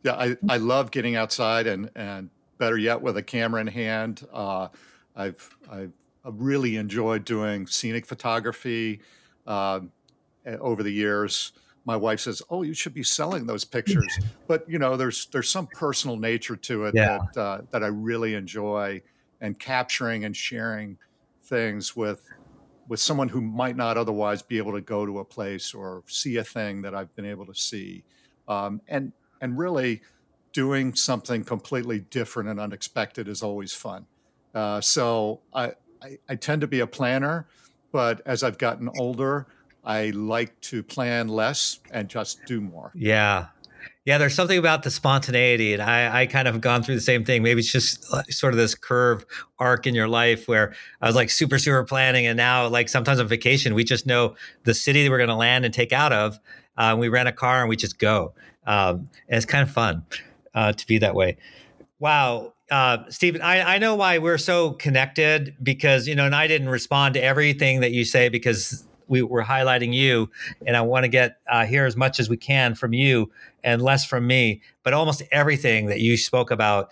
Yeah, 0.04 0.14
I, 0.14 0.38
I 0.48 0.58
love 0.58 0.92
getting 0.92 1.16
outside 1.16 1.66
and 1.66 1.90
and 1.96 2.30
better 2.58 2.78
yet 2.78 3.02
with 3.02 3.18
a 3.18 3.24
camera 3.24 3.62
in 3.62 3.68
hand. 3.68 4.28
Uh, 4.32 4.68
I've 5.16 5.50
I've 5.72 5.92
really 6.24 6.76
enjoyed 6.78 7.26
doing 7.26 7.66
scenic 7.68 8.06
photography 8.06 9.02
uh, 9.48 9.80
over 10.60 10.84
the 10.84 10.92
years 10.92 11.52
my 11.86 11.96
wife 11.96 12.20
says, 12.20 12.42
"Oh, 12.50 12.64
you 12.64 12.74
should 12.74 12.94
be 12.94 13.04
selling 13.04 13.46
those 13.46 13.64
pictures." 13.78 14.20
but 14.48 14.70
you 14.70 14.80
know, 14.80 14.98
there's 14.98 15.28
there's 15.28 15.50
some 15.50 15.68
personal 15.68 16.18
nature 16.18 16.56
to 16.56 16.86
it 16.86 16.96
yeah. 16.96 17.20
that 17.34 17.42
uh, 17.42 17.62
that 17.72 17.84
I 17.84 17.88
really 17.88 18.34
enjoy, 18.34 19.02
and 19.42 19.58
capturing 19.58 20.26
and 20.26 20.36
sharing 20.36 20.98
things 21.44 21.96
with 21.96 22.22
with 22.88 23.00
someone 23.00 23.30
who 23.30 23.42
might 23.42 23.76
not 23.76 23.98
otherwise 23.98 24.42
be 24.42 24.58
able 24.58 24.74
to 24.74 24.82
go 24.82 25.06
to 25.06 25.20
a 25.20 25.26
place 25.26 25.74
or 25.74 26.04
see 26.08 26.38
a 26.38 26.44
thing 26.44 26.82
that 26.84 26.94
I've 26.94 27.16
been 27.16 27.26
able 27.26 27.46
to 27.46 27.56
see, 27.56 28.04
um, 28.48 28.82
and 28.88 29.12
and 29.42 29.58
really 29.58 30.02
doing 30.54 30.96
something 30.96 31.44
completely 31.44 32.00
different 32.00 32.48
and 32.48 32.60
unexpected 32.60 33.28
is 33.28 33.44
always 33.44 33.74
fun. 33.74 34.06
Uh, 34.54 34.80
so 34.80 35.42
I, 35.54 35.74
I, 36.02 36.18
I 36.30 36.36
tend 36.36 36.62
to 36.62 36.68
be 36.68 36.80
a 36.80 36.88
planner, 36.88 37.46
but 37.92 38.22
as 38.26 38.42
I've 38.42 38.58
gotten 38.58 38.90
older, 38.98 39.48
I 39.86 40.10
like 40.10 40.60
to 40.62 40.84
plan 40.84 41.28
less 41.28 41.80
and 41.92 42.10
just 42.10 42.44
do 42.46 42.62
more. 42.62 42.92
Yeah, 42.96 43.48
yeah, 44.06 44.20
there's 44.20 44.36
something 44.36 44.60
about 44.60 44.84
the 44.84 44.92
spontaneity, 44.92 45.74
and 45.74 45.82
I, 45.82 46.22
I 46.22 46.26
kind 46.28 46.48
of 46.48 46.62
gone 46.62 46.84
through 46.84 46.94
the 46.94 47.02
same 47.02 47.26
thing. 47.26 47.42
Maybe 47.42 47.60
it's 47.60 47.72
just 47.72 48.06
sort 48.32 48.54
of 48.54 48.58
this 48.58 48.76
curve 48.76 49.26
arc 49.58 49.88
in 49.88 49.96
your 49.96 50.08
life 50.08 50.48
where 50.48 50.76
I 51.02 51.08
was 51.08 51.16
like 51.16 51.32
super, 51.32 51.58
super 51.58 51.84
planning, 51.84 52.28
and 52.28 52.38
now 52.38 52.68
like 52.68 52.88
sometimes 52.88 53.20
on 53.20 53.28
vacation, 53.28 53.74
we 53.74 53.84
just 53.84 54.06
know 54.06 54.36
the 54.64 54.76
city 54.76 55.04
that 55.04 55.10
we're 55.10 55.18
going 55.18 55.30
to 55.30 55.36
land 55.36 55.66
and 55.66 55.74
take 55.74 55.92
out 55.92 56.14
of. 56.14 56.40
Uh, 56.78 56.96
we 57.00 57.10
rent 57.10 57.28
a 57.28 57.32
car 57.32 57.62
and 57.62 57.70
we 57.70 57.76
just 57.76 57.98
go, 57.98 58.34
um, 58.68 59.10
and 59.28 59.38
it's 59.38 59.46
kind 59.46 59.64
of 59.64 59.72
fun 59.74 60.06
uh, 60.54 60.72
to 60.72 60.86
be 60.86 61.00
that 61.00 61.16
way. 61.16 61.38
Wow, 61.98 62.54
uh, 62.70 63.00
Stephen, 63.10 63.42
I, 63.42 63.76
I 63.76 63.78
know 63.80 63.96
why 63.96 64.20
we're 64.20 64.38
so 64.38 64.74
connected 64.74 65.56
because 65.64 66.08
you 66.08 66.14
know, 66.14 66.28
and 66.28 66.36
I 66.36 66.46
didn't 66.46 66.70
respond 66.70 67.16
to 67.16 67.24
everything 67.24 67.80
that 67.80 67.92
you 67.92 68.06
say 68.06 68.30
because 68.30 68.86
we 69.08 69.22
were 69.22 69.44
highlighting 69.44 69.94
you, 69.94 70.30
and 70.66 70.76
I 70.76 70.82
want 70.82 71.04
to 71.04 71.08
get 71.08 71.38
uh, 71.50 71.66
hear 71.66 71.86
as 71.86 71.96
much 71.96 72.20
as 72.20 72.30
we 72.30 72.38
can 72.38 72.76
from 72.76 72.94
you 72.94 73.32
and 73.64 73.82
less 73.82 74.06
from 74.06 74.28
me. 74.28 74.62
But 74.84 74.94
almost 74.94 75.24
everything 75.32 75.88
that 75.88 76.00
you 76.00 76.18
spoke 76.18 76.52
about, 76.52 76.90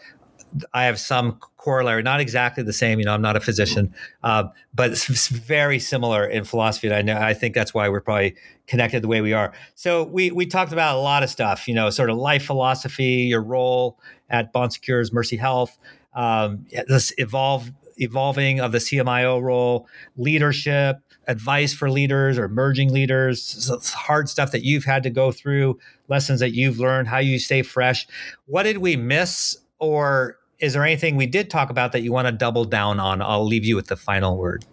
I 0.74 0.86
have 0.86 1.00
some 1.00 1.40
corollary, 1.58 2.04
not 2.04 2.20
exactly 2.20 2.64
the 2.64 2.74
same. 2.74 3.00
You 3.00 3.06
know, 3.06 3.14
I'm 3.14 3.22
not 3.22 3.36
a 3.36 3.40
physician, 3.40 3.94
uh, 4.24 4.46
but 4.74 4.92
it's 4.92 5.28
very 5.28 5.80
similar 5.80 6.26
in 6.26 6.44
philosophy. 6.44 6.88
And 6.88 6.96
I 6.96 7.02
know 7.02 7.18
I 7.18 7.34
think 7.34 7.56
that's 7.56 7.74
why 7.74 7.90
we're 7.90 8.02
probably 8.02 8.36
connected 8.68 9.02
the 9.02 9.08
way 9.08 9.22
we 9.22 9.34
are. 9.34 9.54
So 9.76 10.04
we 10.04 10.32
we 10.32 10.46
talked 10.46 10.74
about 10.74 10.96
a 10.96 11.00
lot 11.00 11.24
of 11.24 11.30
stuff. 11.30 11.68
You 11.68 11.74
know, 11.74 11.90
sort 11.90 12.10
of 12.10 12.18
life 12.18 12.46
philosophy, 12.46 13.26
your 13.30 13.42
role 13.42 13.98
at 14.30 14.52
Bon 14.52 14.70
Secours 14.70 15.12
Mercy 15.12 15.38
Health, 15.38 15.78
um, 16.14 16.66
this 16.88 17.14
evolve 17.18 17.72
evolving 17.98 18.60
of 18.60 18.72
the 18.72 18.80
CMIO 18.80 19.42
role, 19.42 19.88
leadership, 20.18 20.98
advice 21.28 21.74
for 21.74 21.90
leaders 21.90 22.38
or 22.38 22.46
emerging 22.46 22.92
leaders, 22.92 23.70
hard 23.94 24.30
stuff 24.30 24.52
that 24.52 24.64
you've 24.64 24.84
had 24.84 25.04
to 25.04 25.10
go 25.10 25.32
through, 25.32 25.80
lessons 26.08 26.40
that 26.40 26.54
you've 26.54 26.80
learned, 26.80 27.08
how 27.08 27.20
you 27.20 27.40
stay 27.40 27.62
fresh. 27.62 28.08
What 28.46 28.64
did 28.64 28.80
we 28.80 28.96
miss? 28.96 29.58
Or 29.80 30.38
is 30.60 30.74
there 30.74 30.84
anything 30.84 31.16
we 31.16 31.26
did 31.26 31.50
talk 31.50 31.70
about 31.70 31.92
that 31.92 32.02
you 32.02 32.12
want 32.12 32.28
to 32.28 32.32
double 32.32 32.66
down 32.66 33.00
on? 33.00 33.22
I'll 33.22 33.46
leave 33.46 33.66
you 33.66 33.76
with 33.76 33.88
the 33.88 33.98
final 33.98 34.38
word. 34.38 34.66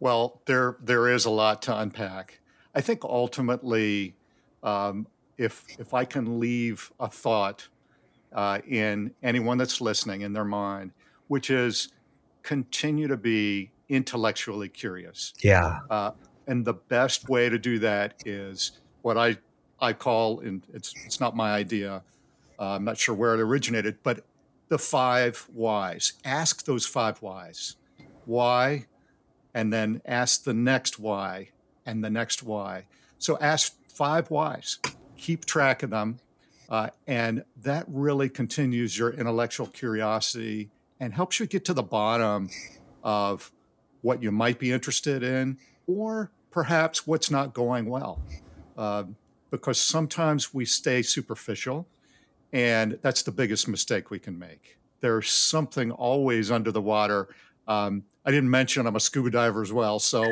Well, 0.00 0.40
there 0.46 0.76
there 0.80 1.08
is 1.08 1.24
a 1.24 1.30
lot 1.30 1.62
to 1.62 1.76
unpack. 1.76 2.40
I 2.74 2.80
think 2.80 3.04
ultimately, 3.04 4.14
um, 4.62 5.06
if 5.36 5.64
if 5.78 5.92
I 5.94 6.04
can 6.04 6.38
leave 6.38 6.92
a 7.00 7.08
thought 7.08 7.68
uh, 8.32 8.60
in 8.68 9.12
anyone 9.22 9.58
that's 9.58 9.80
listening 9.80 10.20
in 10.20 10.32
their 10.32 10.44
mind, 10.44 10.92
which 11.26 11.50
is 11.50 11.88
continue 12.42 13.08
to 13.08 13.16
be 13.16 13.70
intellectually 13.88 14.68
curious. 14.68 15.34
Yeah. 15.42 15.80
Uh, 15.90 16.12
and 16.46 16.64
the 16.64 16.74
best 16.74 17.28
way 17.28 17.48
to 17.48 17.58
do 17.58 17.78
that 17.80 18.14
is 18.24 18.72
what 19.02 19.16
I 19.16 19.36
I 19.80 19.92
call, 19.92 20.40
and 20.40 20.62
it's 20.72 20.94
it's 21.06 21.20
not 21.20 21.36
my 21.36 21.52
idea. 21.52 22.02
Uh, 22.58 22.74
I'm 22.74 22.84
not 22.84 22.98
sure 22.98 23.14
where 23.14 23.34
it 23.34 23.40
originated, 23.40 23.98
but 24.02 24.24
the 24.68 24.78
five 24.78 25.46
whys. 25.52 26.14
Ask 26.24 26.64
those 26.64 26.86
five 26.86 27.22
whys. 27.22 27.76
Why, 28.24 28.86
and 29.54 29.72
then 29.72 30.02
ask 30.04 30.44
the 30.44 30.54
next 30.54 30.98
why, 30.98 31.50
and 31.86 32.02
the 32.02 32.10
next 32.10 32.42
why. 32.42 32.86
So 33.18 33.38
ask 33.40 33.74
five 33.88 34.30
whys. 34.30 34.78
Keep 35.16 35.44
track 35.44 35.82
of 35.82 35.90
them, 35.90 36.18
uh, 36.68 36.90
and 37.06 37.44
that 37.62 37.84
really 37.88 38.28
continues 38.28 38.98
your 38.98 39.10
intellectual 39.10 39.66
curiosity 39.66 40.70
and 41.00 41.14
helps 41.14 41.38
you 41.38 41.46
get 41.46 41.64
to 41.66 41.74
the 41.74 41.82
bottom 41.82 42.50
of 43.02 43.52
what 44.02 44.22
you 44.22 44.30
might 44.30 44.58
be 44.58 44.72
interested 44.72 45.22
in, 45.22 45.58
or 45.86 46.30
perhaps 46.50 47.06
what's 47.06 47.30
not 47.30 47.54
going 47.54 47.86
well. 47.86 48.20
Uh, 48.76 49.04
because 49.50 49.80
sometimes 49.80 50.52
we 50.52 50.64
stay 50.64 51.02
superficial, 51.02 51.86
and 52.52 52.98
that's 53.02 53.22
the 53.22 53.32
biggest 53.32 53.66
mistake 53.68 54.10
we 54.10 54.18
can 54.18 54.38
make. 54.38 54.78
There's 55.00 55.30
something 55.30 55.90
always 55.90 56.50
under 56.50 56.70
the 56.70 56.82
water. 56.82 57.28
Um, 57.66 58.04
I 58.24 58.30
didn't 58.30 58.50
mention 58.50 58.86
I'm 58.86 58.96
a 58.96 59.00
scuba 59.00 59.30
diver 59.30 59.62
as 59.62 59.72
well, 59.72 59.98
so 59.98 60.24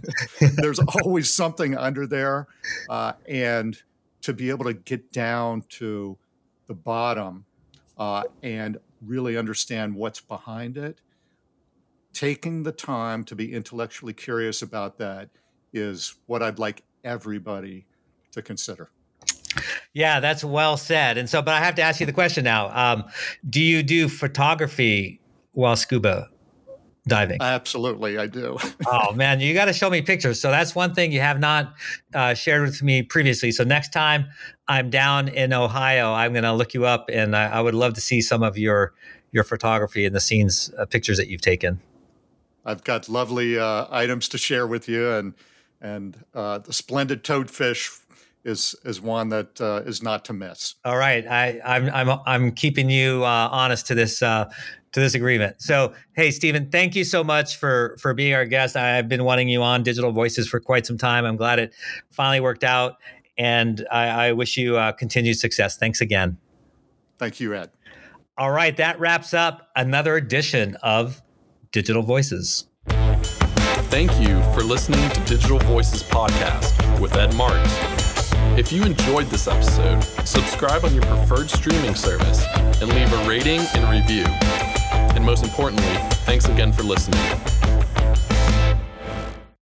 there's 0.56 0.80
always 1.04 1.30
something 1.30 1.76
under 1.76 2.06
there, 2.06 2.48
uh, 2.88 3.12
and 3.28 3.80
to 4.22 4.32
be 4.32 4.50
able 4.50 4.64
to 4.64 4.74
get 4.74 5.12
down 5.12 5.62
to 5.68 6.18
the 6.66 6.74
bottom 6.74 7.44
uh, 7.98 8.24
and 8.42 8.78
really 9.00 9.36
understand 9.36 9.94
what's 9.94 10.20
behind 10.20 10.76
it 10.76 11.00
taking 12.16 12.62
the 12.62 12.72
time 12.72 13.22
to 13.24 13.36
be 13.36 13.52
intellectually 13.52 14.14
curious 14.14 14.62
about 14.62 14.96
that 14.96 15.28
is 15.74 16.14
what 16.24 16.42
I'd 16.42 16.58
like 16.58 16.82
everybody 17.04 17.86
to 18.32 18.40
consider. 18.40 18.90
Yeah, 19.92 20.20
that's 20.20 20.42
well 20.42 20.78
said. 20.78 21.18
And 21.18 21.28
so, 21.28 21.42
but 21.42 21.52
I 21.52 21.58
have 21.60 21.74
to 21.74 21.82
ask 21.82 22.00
you 22.00 22.06
the 22.06 22.12
question 22.12 22.42
now: 22.42 22.70
um, 22.74 23.04
Do 23.48 23.60
you 23.60 23.82
do 23.82 24.08
photography 24.08 25.20
while 25.52 25.76
scuba 25.76 26.30
diving? 27.06 27.38
Absolutely, 27.40 28.16
I 28.16 28.26
do. 28.26 28.56
oh 28.86 29.12
man, 29.12 29.40
you 29.40 29.52
got 29.52 29.66
to 29.66 29.72
show 29.74 29.90
me 29.90 30.00
pictures. 30.00 30.40
So 30.40 30.50
that's 30.50 30.74
one 30.74 30.94
thing 30.94 31.12
you 31.12 31.20
have 31.20 31.38
not 31.38 31.74
uh, 32.14 32.32
shared 32.32 32.62
with 32.62 32.82
me 32.82 33.02
previously. 33.02 33.52
So 33.52 33.62
next 33.62 33.92
time 33.92 34.26
I'm 34.68 34.88
down 34.88 35.28
in 35.28 35.52
Ohio, 35.52 36.12
I'm 36.12 36.32
going 36.32 36.44
to 36.44 36.52
look 36.52 36.72
you 36.72 36.86
up, 36.86 37.10
and 37.12 37.36
I, 37.36 37.46
I, 37.46 37.60
would 37.60 37.74
love 37.74 37.92
to 37.94 38.00
see 38.00 38.22
some 38.22 38.42
of 38.42 38.56
your 38.56 38.94
your 39.32 39.44
photography 39.44 40.06
and 40.06 40.14
the 40.14 40.20
scenes 40.20 40.70
uh, 40.78 40.86
pictures 40.86 41.18
that 41.18 41.28
you've 41.28 41.42
taken. 41.42 41.80
I've 42.66 42.82
got 42.82 43.08
lovely 43.08 43.58
uh, 43.58 43.86
items 43.90 44.28
to 44.30 44.38
share 44.38 44.66
with 44.66 44.88
you, 44.88 45.10
and 45.12 45.34
and 45.80 46.24
uh, 46.34 46.58
the 46.58 46.72
splendid 46.72 47.22
toadfish 47.22 48.00
is 48.44 48.74
is 48.84 49.00
one 49.00 49.28
that 49.28 49.60
uh, 49.60 49.82
is 49.86 50.02
not 50.02 50.24
to 50.26 50.32
miss. 50.32 50.74
All 50.84 50.96
right, 50.96 51.26
I, 51.26 51.60
I'm 51.64 51.88
I'm 51.90 52.20
I'm 52.26 52.52
keeping 52.52 52.90
you 52.90 53.24
uh, 53.24 53.48
honest 53.52 53.86
to 53.86 53.94
this 53.94 54.20
uh, 54.20 54.50
to 54.92 55.00
this 55.00 55.14
agreement. 55.14 55.62
So, 55.62 55.94
hey, 56.16 56.32
Stephen, 56.32 56.70
thank 56.70 56.96
you 56.96 57.04
so 57.04 57.22
much 57.22 57.56
for 57.56 57.96
for 58.00 58.14
being 58.14 58.34
our 58.34 58.44
guest. 58.44 58.76
I've 58.76 59.08
been 59.08 59.22
wanting 59.22 59.48
you 59.48 59.62
on 59.62 59.84
Digital 59.84 60.10
Voices 60.10 60.48
for 60.48 60.58
quite 60.58 60.86
some 60.86 60.98
time. 60.98 61.24
I'm 61.24 61.36
glad 61.36 61.60
it 61.60 61.72
finally 62.10 62.40
worked 62.40 62.64
out, 62.64 62.96
and 63.38 63.86
I, 63.92 64.28
I 64.28 64.32
wish 64.32 64.56
you 64.56 64.76
uh, 64.76 64.90
continued 64.90 65.38
success. 65.38 65.76
Thanks 65.76 66.00
again. 66.00 66.36
Thank 67.18 67.38
you, 67.38 67.54
Ed. 67.54 67.70
All 68.38 68.50
right, 68.50 68.76
that 68.76 68.98
wraps 68.98 69.34
up 69.34 69.70
another 69.76 70.16
edition 70.16 70.76
of 70.82 71.22
Digital 71.76 72.02
Voices. 72.02 72.68
Thank 73.90 74.10
you 74.18 74.40
for 74.54 74.62
listening 74.62 75.10
to 75.10 75.20
Digital 75.26 75.58
Voices 75.58 76.02
Podcast 76.02 76.72
with 76.98 77.14
Ed 77.14 77.34
Marks. 77.34 77.70
If 78.58 78.72
you 78.72 78.82
enjoyed 78.82 79.26
this 79.26 79.46
episode, 79.46 80.02
subscribe 80.26 80.86
on 80.86 80.94
your 80.94 81.02
preferred 81.02 81.50
streaming 81.50 81.94
service 81.94 82.46
and 82.80 82.88
leave 82.88 83.12
a 83.12 83.28
rating 83.28 83.60
and 83.74 83.90
review. 83.90 84.24
And 85.14 85.22
most 85.22 85.44
importantly, 85.44 85.84
thanks 86.24 86.46
again 86.48 86.72
for 86.72 86.82
listening. 86.82 87.20